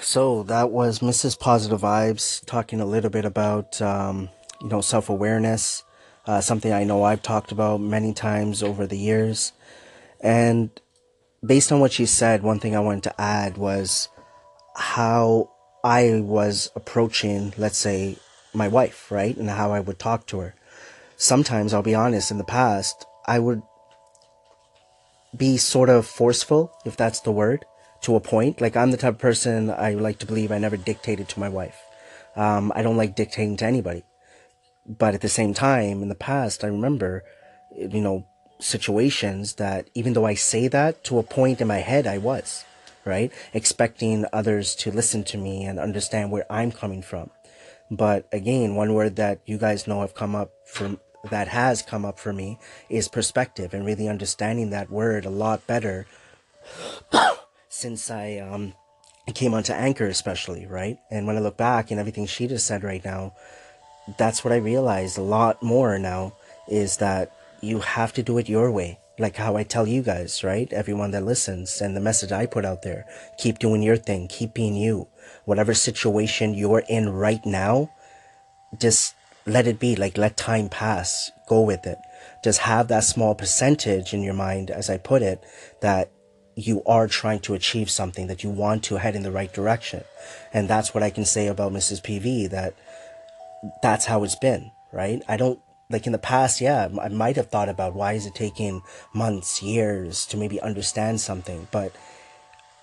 So 0.00 0.42
that 0.44 0.70
was 0.70 0.98
Mrs. 0.98 1.38
Positive 1.38 1.80
Vibes 1.80 2.44
talking 2.44 2.80
a 2.80 2.86
little 2.86 3.10
bit 3.10 3.24
about, 3.24 3.80
um, 3.80 4.28
you 4.60 4.68
know, 4.68 4.80
self 4.80 5.08
awareness, 5.08 5.84
uh, 6.26 6.40
something 6.40 6.72
I 6.72 6.84
know 6.84 7.04
I've 7.04 7.22
talked 7.22 7.52
about 7.52 7.80
many 7.80 8.12
times 8.12 8.62
over 8.62 8.86
the 8.86 8.98
years. 8.98 9.52
And 10.20 10.70
based 11.44 11.70
on 11.70 11.80
what 11.80 11.92
she 11.92 12.04
said, 12.06 12.42
one 12.42 12.58
thing 12.58 12.74
I 12.74 12.80
wanted 12.80 13.04
to 13.04 13.20
add 13.20 13.56
was 13.56 14.08
how 14.74 15.50
I 15.82 16.20
was 16.20 16.70
approaching, 16.74 17.52
let's 17.56 17.78
say, 17.78 18.16
my 18.52 18.68
wife, 18.68 19.10
right? 19.10 19.36
And 19.36 19.50
how 19.50 19.72
I 19.72 19.80
would 19.80 19.98
talk 19.98 20.26
to 20.28 20.40
her. 20.40 20.54
Sometimes, 21.16 21.72
I'll 21.72 21.82
be 21.82 21.94
honest, 21.94 22.30
in 22.30 22.38
the 22.38 22.44
past, 22.44 23.06
I 23.26 23.38
would 23.38 23.62
be 25.36 25.56
sort 25.56 25.88
of 25.88 26.06
forceful, 26.06 26.72
if 26.84 26.96
that's 26.96 27.20
the 27.20 27.32
word 27.32 27.64
to 28.02 28.16
a 28.16 28.20
point. 28.20 28.60
Like 28.60 28.76
I'm 28.76 28.90
the 28.90 28.96
type 28.96 29.14
of 29.14 29.20
person 29.20 29.70
I 29.70 29.94
like 29.94 30.18
to 30.20 30.26
believe 30.26 30.52
I 30.52 30.58
never 30.58 30.76
dictated 30.76 31.28
to 31.30 31.40
my 31.40 31.48
wife. 31.48 31.80
Um, 32.36 32.72
I 32.74 32.82
don't 32.82 32.96
like 32.96 33.16
dictating 33.16 33.56
to 33.58 33.64
anybody. 33.64 34.04
But 34.86 35.14
at 35.14 35.22
the 35.22 35.28
same 35.28 35.54
time, 35.54 36.02
in 36.02 36.08
the 36.08 36.14
past, 36.14 36.62
I 36.62 36.68
remember, 36.68 37.24
you 37.76 38.00
know, 38.00 38.26
situations 38.60 39.54
that 39.54 39.88
even 39.94 40.12
though 40.12 40.26
I 40.26 40.34
say 40.34 40.68
that 40.68 41.04
to 41.04 41.18
a 41.18 41.22
point 41.22 41.60
in 41.60 41.68
my 41.68 41.78
head, 41.78 42.06
I 42.06 42.18
was, 42.18 42.64
right? 43.04 43.32
Expecting 43.52 44.26
others 44.32 44.74
to 44.76 44.90
listen 44.90 45.24
to 45.24 45.38
me 45.38 45.64
and 45.64 45.78
understand 45.78 46.30
where 46.30 46.46
I'm 46.50 46.72
coming 46.72 47.02
from. 47.02 47.30
But 47.90 48.28
again, 48.32 48.74
one 48.74 48.94
word 48.94 49.16
that 49.16 49.40
you 49.46 49.58
guys 49.58 49.86
know 49.86 50.00
have 50.00 50.14
come 50.14 50.34
up 50.34 50.50
from 50.66 51.00
that 51.30 51.48
has 51.48 51.80
come 51.80 52.04
up 52.04 52.18
for 52.18 52.32
me 52.32 52.58
is 52.90 53.08
perspective 53.08 53.72
and 53.72 53.86
really 53.86 54.08
understanding 54.08 54.70
that 54.70 54.90
word 54.90 55.24
a 55.24 55.30
lot 55.30 55.66
better 55.66 56.06
since 57.68 58.10
I 58.10 58.38
um 58.38 58.74
came 59.34 59.54
onto 59.54 59.72
Anchor 59.72 60.06
especially, 60.06 60.66
right? 60.66 60.98
And 61.10 61.26
when 61.26 61.36
I 61.36 61.40
look 61.40 61.56
back 61.56 61.90
and 61.90 61.98
everything 61.98 62.26
she 62.26 62.46
just 62.46 62.66
said 62.66 62.84
right 62.84 63.04
now, 63.04 63.34
that's 64.18 64.44
what 64.44 64.52
I 64.52 64.56
realized 64.56 65.16
a 65.16 65.22
lot 65.22 65.62
more 65.62 65.98
now 65.98 66.34
is 66.68 66.98
that 66.98 67.34
you 67.62 67.80
have 67.80 68.12
to 68.14 68.22
do 68.22 68.36
it 68.36 68.48
your 68.48 68.70
way. 68.70 68.98
Like 69.18 69.36
how 69.36 69.56
I 69.56 69.62
tell 69.62 69.86
you 69.86 70.02
guys, 70.02 70.42
right? 70.42 70.72
Everyone 70.72 71.12
that 71.12 71.24
listens 71.24 71.80
and 71.80 71.96
the 71.96 72.00
message 72.00 72.32
I 72.32 72.46
put 72.46 72.64
out 72.64 72.82
there. 72.82 73.06
Keep 73.38 73.58
doing 73.58 73.82
your 73.82 73.96
thing. 73.96 74.26
Keep 74.28 74.54
being 74.54 74.74
you. 74.74 75.08
Whatever 75.44 75.72
situation 75.74 76.54
you're 76.54 76.82
in 76.88 77.10
right 77.10 77.44
now, 77.46 77.90
just 78.78 79.14
let 79.46 79.66
it 79.66 79.78
be. 79.78 79.94
Like 79.94 80.18
let 80.18 80.36
time 80.36 80.68
pass. 80.68 81.30
Go 81.48 81.60
with 81.62 81.86
it. 81.86 81.98
Just 82.42 82.60
have 82.60 82.88
that 82.88 83.04
small 83.04 83.34
percentage 83.34 84.12
in 84.12 84.22
your 84.22 84.34
mind, 84.34 84.70
as 84.70 84.90
I 84.90 84.98
put 84.98 85.22
it, 85.22 85.42
that 85.80 86.10
you 86.56 86.82
are 86.84 87.08
trying 87.08 87.40
to 87.40 87.54
achieve 87.54 87.90
something, 87.90 88.26
that 88.26 88.44
you 88.44 88.50
want 88.50 88.84
to 88.84 88.96
head 88.96 89.16
in 89.16 89.22
the 89.22 89.32
right 89.32 89.52
direction. 89.52 90.02
And 90.52 90.68
that's 90.68 90.94
what 90.94 91.02
I 91.02 91.10
can 91.10 91.24
say 91.24 91.46
about 91.46 91.72
Mrs. 91.72 92.02
PV, 92.02 92.50
that 92.50 92.74
that's 93.82 94.06
how 94.06 94.24
it's 94.24 94.36
been, 94.36 94.70
right? 94.92 95.22
I 95.28 95.36
don't, 95.36 95.60
like 95.90 96.06
in 96.06 96.12
the 96.12 96.18
past, 96.18 96.60
yeah, 96.60 96.88
I 97.00 97.08
might 97.08 97.36
have 97.36 97.48
thought 97.48 97.68
about 97.68 97.94
why 97.94 98.12
is 98.14 98.26
it 98.26 98.34
taking 98.34 98.82
months, 99.14 99.62
years 99.62 100.26
to 100.26 100.36
maybe 100.36 100.60
understand 100.60 101.20
something. 101.20 101.68
But 101.70 101.94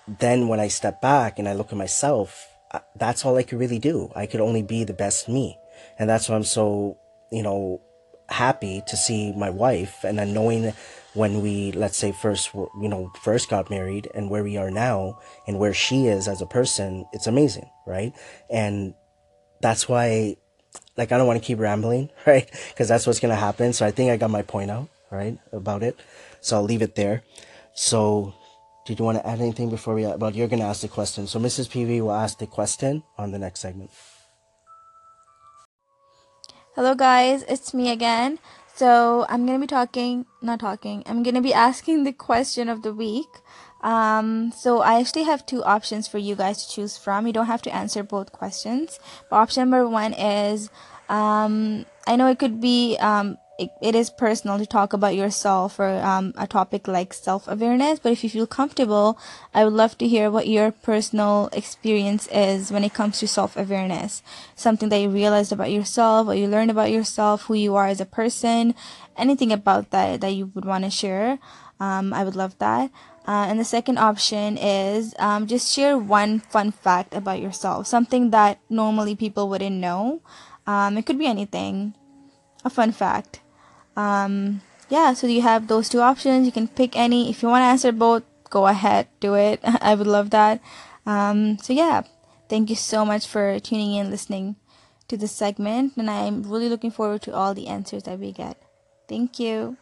then 0.06 0.48
when 0.48 0.60
I 0.60 0.68
step 0.68 1.00
back 1.00 1.38
and 1.38 1.48
I 1.48 1.54
look 1.54 1.72
at 1.72 1.78
myself, 1.78 2.48
that's 2.96 3.24
all 3.24 3.36
I 3.36 3.42
could 3.42 3.58
really 3.58 3.78
do. 3.78 4.10
I 4.14 4.26
could 4.26 4.40
only 4.40 4.62
be 4.62 4.84
the 4.84 4.94
best 4.94 5.28
me. 5.28 5.58
And 5.98 6.08
that's 6.08 6.28
why 6.28 6.36
I'm 6.36 6.44
so, 6.44 6.98
you 7.30 7.42
know, 7.42 7.80
happy 8.28 8.82
to 8.86 8.96
see 8.96 9.32
my 9.32 9.50
wife 9.50 10.04
and 10.04 10.18
then 10.18 10.32
knowing 10.32 10.72
when 11.14 11.42
we 11.42 11.70
let's 11.72 11.98
say 11.98 12.12
first 12.12 12.54
you 12.54 12.88
know 12.88 13.10
first 13.20 13.50
got 13.50 13.68
married 13.68 14.08
and 14.14 14.30
where 14.30 14.42
we 14.42 14.56
are 14.56 14.70
now 14.70 15.18
and 15.46 15.58
where 15.58 15.74
she 15.74 16.06
is 16.06 16.26
as 16.26 16.40
a 16.40 16.46
person 16.46 17.04
it's 17.12 17.26
amazing 17.26 17.68
right 17.86 18.14
and 18.48 18.94
that's 19.60 19.88
why 19.88 20.34
like 20.96 21.12
i 21.12 21.18
don't 21.18 21.26
want 21.26 21.40
to 21.40 21.46
keep 21.46 21.58
rambling 21.58 22.08
right? 22.26 22.48
Because 22.68 22.88
that's 22.88 23.06
what's 23.06 23.20
to 23.20 23.34
happen. 23.34 23.72
So 23.72 23.86
i 23.86 23.90
think 23.90 24.10
i 24.10 24.16
got 24.16 24.30
my 24.30 24.42
point 24.42 24.70
out 24.70 24.88
right 25.10 25.38
about 25.52 25.82
it. 25.82 25.98
So 26.40 26.56
i'll 26.56 26.64
leave 26.64 26.82
it 26.82 26.94
there. 26.94 27.22
So 27.74 28.34
did 28.86 28.98
you 28.98 29.04
want 29.04 29.18
to 29.18 29.26
add 29.26 29.40
anything 29.40 29.70
before 29.70 29.94
we 29.94 30.06
well 30.06 30.30
you're 30.30 30.48
to 30.48 30.66
ask 30.66 30.80
the 30.82 30.88
question. 30.88 31.26
So 31.26 31.38
mrs 31.38 31.68
pv 31.68 32.00
will 32.00 32.12
ask 32.12 32.38
the 32.38 32.46
question 32.46 33.02
on 33.18 33.32
the 33.32 33.38
next 33.38 33.60
segment. 33.60 33.90
Hello 36.74 36.94
guys. 36.94 37.44
It's 37.48 37.74
me 37.74 37.90
again. 37.90 38.38
So 38.74 39.26
I'm 39.28 39.44
gonna 39.46 39.58
be 39.58 39.66
talking, 39.66 40.24
not 40.40 40.60
talking. 40.60 41.02
I'm 41.06 41.22
gonna 41.22 41.42
be 41.42 41.52
asking 41.52 42.04
the 42.04 42.12
question 42.12 42.68
of 42.68 42.82
the 42.82 42.94
week. 42.94 43.28
Um, 43.82 44.52
so 44.52 44.80
I 44.80 45.00
actually 45.00 45.24
have 45.24 45.44
two 45.44 45.62
options 45.64 46.06
for 46.06 46.18
you 46.18 46.36
guys 46.36 46.64
to 46.64 46.72
choose 46.72 46.96
from. 46.96 47.26
You 47.26 47.32
don't 47.32 47.46
have 47.46 47.62
to 47.62 47.74
answer 47.74 48.02
both 48.02 48.32
questions. 48.32 49.00
But 49.28 49.36
option 49.36 49.62
number 49.62 49.88
one 49.88 50.12
is, 50.12 50.70
um, 51.08 51.86
I 52.06 52.16
know 52.16 52.28
it 52.28 52.38
could 52.38 52.60
be 52.60 52.96
um, 52.98 53.38
it, 53.58 53.70
it 53.80 53.94
is 53.94 54.10
personal 54.10 54.58
to 54.58 54.66
talk 54.66 54.92
about 54.92 55.14
yourself 55.14 55.78
or 55.78 55.88
um, 55.88 56.32
a 56.36 56.46
topic 56.46 56.88
like 56.88 57.12
self 57.12 57.46
awareness. 57.48 57.98
But 57.98 58.12
if 58.12 58.24
you 58.24 58.30
feel 58.30 58.46
comfortable, 58.46 59.18
I 59.54 59.64
would 59.64 59.72
love 59.74 59.98
to 59.98 60.08
hear 60.08 60.30
what 60.30 60.48
your 60.48 60.72
personal 60.72 61.48
experience 61.52 62.28
is 62.32 62.72
when 62.72 62.84
it 62.84 62.94
comes 62.94 63.18
to 63.20 63.28
self 63.28 63.56
awareness. 63.56 64.22
Something 64.56 64.88
that 64.88 64.98
you 64.98 65.10
realized 65.10 65.52
about 65.52 65.70
yourself, 65.70 66.26
what 66.26 66.38
you 66.38 66.46
learned 66.48 66.70
about 66.70 66.90
yourself, 66.90 67.42
who 67.42 67.54
you 67.54 67.74
are 67.76 67.86
as 67.86 68.00
a 68.00 68.06
person, 68.06 68.74
anything 69.16 69.52
about 69.52 69.90
that 69.90 70.20
that 70.20 70.34
you 70.34 70.50
would 70.54 70.64
want 70.64 70.84
to 70.84 70.90
share. 70.90 71.38
Um, 71.78 72.12
I 72.12 72.24
would 72.24 72.36
love 72.36 72.56
that. 72.58 72.90
Uh, 73.26 73.46
and 73.48 73.60
the 73.60 73.64
second 73.64 73.98
option 73.98 74.58
is 74.58 75.14
um, 75.18 75.46
just 75.46 75.72
share 75.72 75.96
one 75.96 76.40
fun 76.40 76.72
fact 76.72 77.14
about 77.14 77.40
yourself, 77.40 77.86
something 77.86 78.30
that 78.30 78.58
normally 78.68 79.14
people 79.14 79.48
wouldn't 79.48 79.76
know. 79.76 80.20
Um, 80.66 80.98
it 80.98 81.06
could 81.06 81.18
be 81.18 81.26
anything, 81.26 81.94
a 82.64 82.70
fun 82.70 82.90
fact 82.90 83.42
um, 83.96 84.62
yeah, 84.88 85.14
so 85.14 85.26
you 85.26 85.42
have 85.42 85.68
those 85.68 85.88
two 85.88 86.00
options. 86.00 86.46
You 86.46 86.52
can 86.52 86.68
pick 86.68 86.96
any. 86.96 87.30
If 87.30 87.42
you 87.42 87.48
want 87.48 87.62
to 87.62 87.66
answer 87.66 87.92
both, 87.92 88.22
go 88.50 88.66
ahead, 88.66 89.08
do 89.20 89.34
it. 89.34 89.60
I 89.64 89.94
would 89.94 90.06
love 90.06 90.30
that. 90.30 90.60
Um, 91.06 91.58
so 91.58 91.72
yeah, 91.72 92.02
thank 92.48 92.70
you 92.70 92.76
so 92.76 93.04
much 93.04 93.26
for 93.26 93.58
tuning 93.60 93.94
in, 93.94 94.10
listening 94.10 94.56
to 95.08 95.16
this 95.16 95.32
segment, 95.32 95.94
and 95.96 96.10
I'm 96.10 96.42
really 96.44 96.68
looking 96.68 96.90
forward 96.90 97.22
to 97.22 97.34
all 97.34 97.54
the 97.54 97.66
answers 97.66 98.04
that 98.04 98.18
we 98.18 98.32
get. 98.32 98.56
Thank 99.08 99.38
you. 99.38 99.76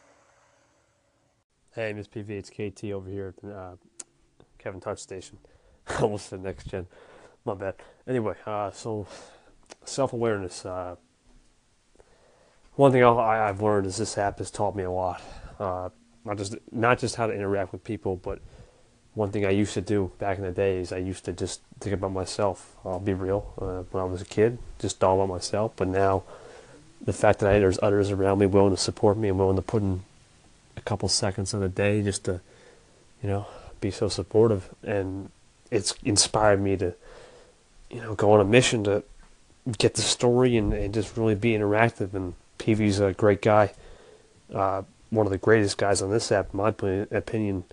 Hey, 1.72 1.92
Miss 1.92 2.08
PV, 2.08 2.30
it's 2.30 2.50
KT 2.50 2.86
over 2.86 3.08
here 3.08 3.32
at 3.44 3.48
uh, 3.48 3.76
Kevin 4.58 4.80
Touch 4.80 4.98
Station. 4.98 5.38
Almost 6.00 6.28
said 6.28 6.42
next 6.42 6.66
gen. 6.66 6.88
My 7.44 7.54
bad. 7.54 7.76
Anyway, 8.08 8.34
uh, 8.44 8.72
so 8.72 9.06
self 9.84 10.12
awareness. 10.12 10.66
Uh, 10.66 10.96
one 12.74 12.90
thing 12.90 13.04
I, 13.04 13.46
have 13.46 13.62
learned 13.62 13.86
is 13.86 13.98
this 13.98 14.18
app 14.18 14.38
has 14.38 14.50
taught 14.50 14.74
me 14.74 14.82
a 14.82 14.90
lot. 14.90 15.22
Uh, 15.60 15.90
not 16.24 16.38
just 16.38 16.56
not 16.72 16.98
just 16.98 17.14
how 17.14 17.28
to 17.28 17.32
interact 17.32 17.70
with 17.70 17.84
people, 17.84 18.16
but 18.16 18.40
one 19.14 19.30
thing 19.30 19.46
I 19.46 19.50
used 19.50 19.74
to 19.74 19.80
do 19.80 20.10
back 20.18 20.38
in 20.38 20.42
the 20.42 20.50
days, 20.50 20.88
is 20.88 20.92
I 20.92 20.98
used 20.98 21.24
to 21.26 21.32
just 21.32 21.60
think 21.78 21.94
about 21.94 22.10
myself. 22.10 22.74
I'll 22.84 22.98
be 22.98 23.14
real. 23.14 23.54
Uh, 23.56 23.82
when 23.92 24.02
I 24.02 24.06
was 24.06 24.20
a 24.20 24.24
kid, 24.24 24.58
just 24.80 25.04
all 25.04 25.22
about 25.22 25.32
myself. 25.32 25.74
But 25.76 25.86
now, 25.86 26.24
the 27.00 27.12
fact 27.12 27.38
that 27.38 27.54
I, 27.54 27.60
there's 27.60 27.78
others 27.80 28.10
around 28.10 28.40
me 28.40 28.46
willing 28.46 28.74
to 28.74 28.76
support 28.76 29.16
me 29.16 29.28
and 29.28 29.38
willing 29.38 29.54
to 29.54 29.62
put 29.62 29.82
in 29.82 30.02
a 30.80 30.82
couple 30.82 31.08
seconds 31.08 31.54
of 31.54 31.60
the 31.60 31.68
day 31.68 32.02
just 32.02 32.24
to, 32.24 32.40
you 33.22 33.28
know, 33.28 33.46
be 33.80 33.90
so 33.90 34.08
supportive, 34.08 34.68
and 34.82 35.30
it's 35.70 35.94
inspired 36.04 36.60
me 36.60 36.76
to, 36.76 36.94
you 37.90 38.00
know, 38.00 38.14
go 38.14 38.32
on 38.32 38.40
a 38.40 38.44
mission 38.44 38.84
to 38.84 39.02
get 39.78 39.94
the 39.94 40.02
story 40.02 40.56
and, 40.56 40.72
and 40.72 40.94
just 40.94 41.16
really 41.16 41.34
be 41.34 41.52
interactive 41.52 42.14
and 42.14 42.34
PV's 42.58 43.00
a 43.00 43.12
great 43.12 43.42
guy, 43.42 43.72
uh, 44.54 44.82
one 45.10 45.26
of 45.26 45.32
the 45.32 45.38
greatest 45.38 45.78
guys 45.78 46.02
on 46.02 46.10
this 46.10 46.30
app, 46.30 46.52
in 46.52 46.58
my 46.58 46.68
opinion, 47.10 47.64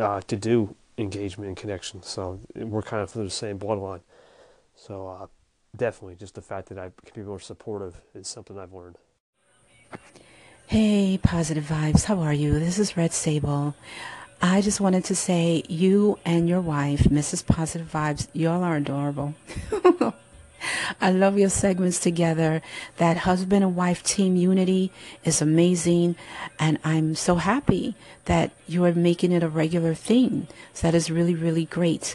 uh, 0.00 0.20
to 0.26 0.36
do 0.36 0.74
engagement 0.96 1.48
and 1.48 1.56
connection. 1.56 2.02
So 2.02 2.40
we're 2.54 2.82
kind 2.82 3.02
of 3.02 3.10
from 3.10 3.24
the 3.24 3.30
same 3.30 3.58
bloodline. 3.58 4.00
So 4.74 5.08
uh, 5.08 5.26
definitely, 5.76 6.16
just 6.16 6.34
the 6.34 6.42
fact 6.42 6.68
that 6.68 6.78
I 6.78 6.90
can 7.04 7.22
be 7.22 7.26
more 7.26 7.40
supportive 7.40 8.00
is 8.14 8.28
something 8.28 8.58
I've 8.58 8.72
learned. 8.72 8.96
Hey, 10.68 11.16
positive 11.22 11.64
vibes. 11.64 12.04
How 12.04 12.18
are 12.20 12.34
you? 12.34 12.58
This 12.58 12.78
is 12.78 12.94
Red 12.94 13.14
Sable. 13.14 13.74
I 14.42 14.60
just 14.60 14.82
wanted 14.82 15.02
to 15.06 15.16
say 15.16 15.62
you 15.66 16.18
and 16.26 16.46
your 16.46 16.60
wife, 16.60 17.04
Mrs. 17.04 17.46
Positive 17.46 17.90
Vibes, 17.90 18.28
y'all 18.34 18.62
are 18.62 18.76
adorable. 18.76 19.34
I 21.00 21.10
love 21.10 21.38
your 21.38 21.48
segments 21.48 21.98
together. 21.98 22.60
That 22.98 23.16
husband 23.16 23.64
and 23.64 23.76
wife 23.76 24.02
team 24.02 24.36
unity 24.36 24.92
is 25.24 25.40
amazing. 25.40 26.16
And 26.58 26.78
I'm 26.84 27.14
so 27.14 27.36
happy 27.36 27.94
that 28.26 28.50
you 28.66 28.84
are 28.84 28.92
making 28.92 29.32
it 29.32 29.42
a 29.42 29.48
regular 29.48 29.94
thing. 29.94 30.48
So 30.74 30.86
that 30.86 30.94
is 30.94 31.10
really, 31.10 31.34
really 31.34 31.64
great. 31.64 32.14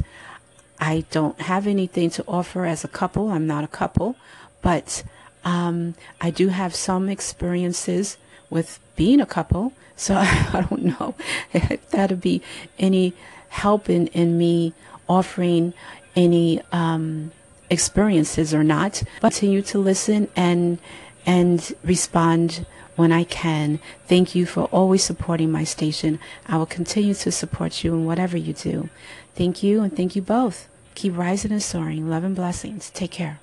I 0.79 1.05
don't 1.09 1.41
have 1.41 1.65
anything 1.65 2.11
to 2.11 2.23
offer 2.27 2.67
as 2.67 2.83
a 2.83 2.87
couple. 2.87 3.29
I'm 3.29 3.47
not 3.47 3.63
a 3.63 3.67
couple, 3.67 4.15
but 4.61 5.03
um, 5.43 5.95
I 6.21 6.29
do 6.29 6.49
have 6.49 6.75
some 6.75 7.09
experiences 7.09 8.17
with 8.53 8.79
being 8.95 9.19
a 9.19 9.25
couple. 9.25 9.73
So 9.95 10.15
I, 10.17 10.65
don't 10.69 10.83
know 10.83 11.15
if 11.53 11.89
that'd 11.89 12.21
be 12.21 12.41
any 12.79 13.13
help 13.49 13.89
in, 13.89 14.07
in 14.07 14.37
me 14.37 14.73
offering 15.09 15.73
any 16.15 16.61
um, 16.71 17.31
experiences 17.69 18.53
or 18.53 18.63
not. 18.63 19.03
But 19.21 19.33
continue 19.33 19.61
to 19.63 19.79
listen 19.79 20.29
and 20.35 20.79
and 21.25 21.73
respond 21.83 22.65
when 22.95 23.11
I 23.11 23.23
can. 23.23 23.79
Thank 24.07 24.35
you 24.35 24.45
for 24.45 24.65
always 24.65 25.03
supporting 25.03 25.51
my 25.51 25.63
station. 25.63 26.19
I 26.47 26.57
will 26.57 26.65
continue 26.65 27.13
to 27.15 27.31
support 27.31 27.83
you 27.83 27.93
in 27.93 28.05
whatever 28.05 28.37
you 28.37 28.53
do. 28.53 28.89
Thank 29.35 29.63
you 29.63 29.81
and 29.81 29.95
thank 29.95 30.15
you 30.15 30.21
both. 30.21 30.67
Keep 30.95 31.17
rising 31.17 31.51
and 31.51 31.63
soaring. 31.63 32.09
Love 32.09 32.23
and 32.23 32.35
blessings. 32.35 32.91
Take 32.91 33.11
care. 33.11 33.39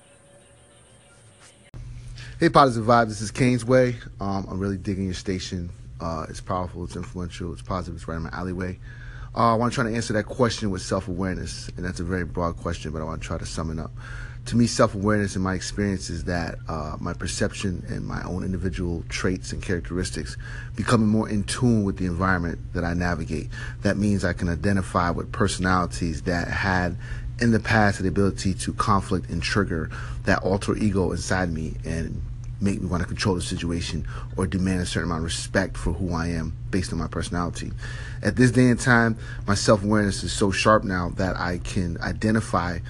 Hey, 2.41 2.49
Positive 2.49 2.89
Vibe. 2.89 3.09
This 3.09 3.21
is 3.21 3.31
Kane's 3.31 3.67
Way. 3.67 3.99
Um, 4.19 4.47
I'm 4.49 4.59
really 4.59 4.79
digging 4.79 5.05
your 5.05 5.13
station. 5.13 5.69
Uh, 6.01 6.25
it's 6.31 6.41
powerful, 6.41 6.85
it's 6.85 6.97
influential, 6.97 7.53
it's 7.53 7.61
positive, 7.61 7.97
it's 7.97 8.09
right 8.09 8.17
in 8.17 8.23
my 8.23 8.31
alleyway. 8.33 8.79
Uh, 9.35 9.53
I 9.53 9.55
want 9.57 9.73
to 9.73 9.75
try 9.75 9.85
to 9.85 9.95
answer 9.95 10.15
that 10.15 10.25
question 10.25 10.71
with 10.71 10.81
self 10.81 11.07
awareness, 11.07 11.69
and 11.77 11.85
that's 11.85 12.01
a 12.01 12.03
very 12.03 12.25
broad 12.25 12.57
question, 12.57 12.93
but 12.93 13.03
I 13.03 13.05
want 13.05 13.21
to 13.21 13.29
try 13.29 13.37
to 13.37 13.45
sum 13.45 13.71
it 13.71 13.79
up. 13.79 13.91
To 14.47 14.57
me, 14.57 14.67
self 14.67 14.95
awareness 14.95 15.37
in 15.37 15.43
my 15.43 15.53
experience 15.53 16.09
is 16.09 16.25
that 16.25 16.55
uh, 16.67 16.97
my 16.99 17.13
perception 17.13 17.85
and 17.91 18.07
my 18.07 18.23
own 18.23 18.43
individual 18.43 19.05
traits 19.11 19.53
and 19.53 19.63
characteristics 19.63 20.39
becoming 20.77 21.09
more 21.09 21.29
in 21.29 21.45
tune 21.45 21.85
with 21.85 21.99
the 21.99 22.07
environment 22.07 22.59
that 22.73 22.85
I 22.85 22.95
navigate. 22.95 23.51
That 23.83 23.99
means 23.99 24.25
I 24.25 24.33
can 24.33 24.49
identify 24.49 25.11
with 25.11 25.31
personalities 25.31 26.23
that 26.23 26.49
had 26.49 26.97
in 27.39 27.51
the 27.51 27.61
past 27.61 28.01
the 28.01 28.09
ability 28.09 28.55
to 28.55 28.73
conflict 28.73 29.29
and 29.29 29.43
trigger 29.43 29.91
that 30.25 30.43
alter 30.43 30.75
ego 30.77 31.13
inside 31.13 31.53
me 31.53 31.75
and 31.85 32.23
make 32.61 32.81
me 32.81 32.87
want 32.87 33.03
to 33.03 33.07
control 33.07 33.35
the 33.35 33.41
situation 33.41 34.07
or 34.37 34.47
demand 34.47 34.81
a 34.81 34.87
certain 34.87 35.09
amount 35.09 35.21
of 35.21 35.25
respect 35.25 35.77
for 35.77 35.93
who 35.93 36.13
I 36.15 36.29
am 36.29 36.57
based 36.71 36.93
on 36.93 36.99
my 36.99 37.07
personality. 37.09 37.73
At 38.23 38.37
this 38.37 38.51
day 38.51 38.69
and 38.69 38.79
time, 38.79 39.17
my 39.47 39.55
self 39.55 39.83
awareness 39.83 40.23
is 40.23 40.33
so 40.33 40.51
sharp 40.51 40.85
now 40.85 41.11
that 41.17 41.37
I 41.37 41.59
can 41.59 41.99
identify 42.01 42.81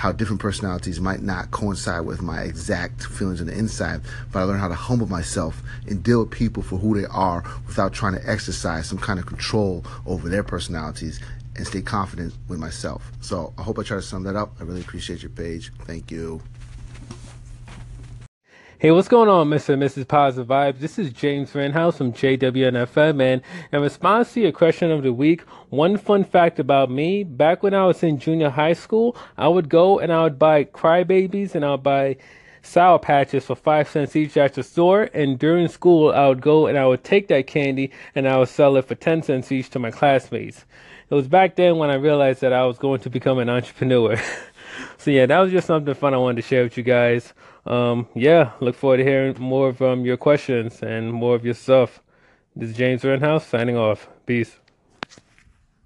how 0.00 0.12
different 0.12 0.40
personalities 0.40 0.98
might 0.98 1.20
not 1.20 1.50
coincide 1.50 2.06
with 2.06 2.22
my 2.22 2.40
exact 2.40 3.04
feelings 3.04 3.38
on 3.40 3.48
the 3.48 3.52
inside, 3.52 4.00
but 4.32 4.38
I 4.38 4.44
learn 4.44 4.58
how 4.58 4.68
to 4.68 4.74
humble 4.74 5.06
myself 5.06 5.62
and 5.86 6.02
deal 6.02 6.20
with 6.20 6.30
people 6.30 6.62
for 6.62 6.78
who 6.78 6.98
they 6.98 7.06
are 7.06 7.44
without 7.66 7.92
trying 7.92 8.14
to 8.14 8.30
exercise 8.30 8.88
some 8.88 8.96
kind 8.96 9.18
of 9.18 9.26
control 9.26 9.84
over 10.06 10.30
their 10.30 10.42
personalities 10.42 11.20
and 11.54 11.66
stay 11.66 11.82
confident 11.82 12.32
with 12.48 12.58
myself. 12.58 13.12
So 13.20 13.52
I 13.58 13.62
hope 13.62 13.78
I 13.78 13.82
try 13.82 13.98
to 13.98 14.02
sum 14.02 14.22
that 14.22 14.36
up. 14.36 14.54
I 14.58 14.62
really 14.62 14.80
appreciate 14.80 15.22
your 15.22 15.30
page. 15.30 15.70
Thank 15.84 16.10
you. 16.10 16.40
Hey, 18.80 18.92
what's 18.92 19.08
going 19.08 19.28
on, 19.28 19.50
Mr. 19.50 19.74
and 19.74 19.82
Mrs. 19.82 20.08
Positive 20.08 20.46
Vibes? 20.46 20.78
This 20.78 20.98
is 20.98 21.12
James 21.12 21.50
Vanhouse 21.50 21.98
from 21.98 22.14
JWNFM, 22.14 23.14
man. 23.14 23.42
In 23.72 23.82
response 23.82 24.32
to 24.32 24.40
your 24.40 24.52
question 24.52 24.90
of 24.90 25.02
the 25.02 25.12
week, 25.12 25.42
one 25.68 25.98
fun 25.98 26.24
fact 26.24 26.58
about 26.58 26.90
me, 26.90 27.22
back 27.22 27.62
when 27.62 27.74
I 27.74 27.84
was 27.84 28.02
in 28.02 28.18
junior 28.18 28.48
high 28.48 28.72
school, 28.72 29.18
I 29.36 29.48
would 29.48 29.68
go 29.68 29.98
and 29.98 30.10
I 30.10 30.22
would 30.22 30.38
buy 30.38 30.64
crybabies 30.64 31.54
and 31.54 31.62
I 31.62 31.72
would 31.72 31.82
buy 31.82 32.16
sour 32.62 32.98
patches 32.98 33.44
for 33.44 33.54
five 33.54 33.86
cents 33.86 34.16
each 34.16 34.38
at 34.38 34.54
the 34.54 34.62
store. 34.62 35.10
And 35.12 35.38
during 35.38 35.68
school, 35.68 36.10
I 36.10 36.26
would 36.28 36.40
go 36.40 36.66
and 36.66 36.78
I 36.78 36.86
would 36.86 37.04
take 37.04 37.28
that 37.28 37.46
candy 37.46 37.90
and 38.14 38.26
I 38.26 38.38
would 38.38 38.48
sell 38.48 38.78
it 38.78 38.86
for 38.86 38.94
10 38.94 39.24
cents 39.24 39.52
each 39.52 39.68
to 39.70 39.78
my 39.78 39.90
classmates. 39.90 40.64
It 41.10 41.14
was 41.14 41.28
back 41.28 41.54
then 41.56 41.76
when 41.76 41.90
I 41.90 41.96
realized 41.96 42.40
that 42.40 42.54
I 42.54 42.64
was 42.64 42.78
going 42.78 43.00
to 43.00 43.10
become 43.10 43.40
an 43.40 43.50
entrepreneur. 43.50 44.18
so 44.96 45.10
yeah, 45.10 45.26
that 45.26 45.38
was 45.38 45.52
just 45.52 45.66
something 45.66 45.92
fun 45.92 46.14
I 46.14 46.16
wanted 46.16 46.40
to 46.40 46.48
share 46.48 46.62
with 46.62 46.78
you 46.78 46.82
guys 46.82 47.34
um, 47.66 48.08
yeah, 48.14 48.52
look 48.60 48.76
forward 48.76 48.98
to 48.98 49.04
hearing 49.04 49.36
more 49.38 49.68
of 49.70 49.82
um, 49.82 50.04
your 50.04 50.16
questions 50.16 50.82
and 50.82 51.12
more 51.12 51.34
of 51.34 51.44
your 51.44 51.54
stuff. 51.54 52.00
This 52.56 52.70
is 52.70 52.76
James 52.76 53.02
Renhouse 53.02 53.46
signing 53.46 53.76
off. 53.76 54.08
Peace. 54.26 54.59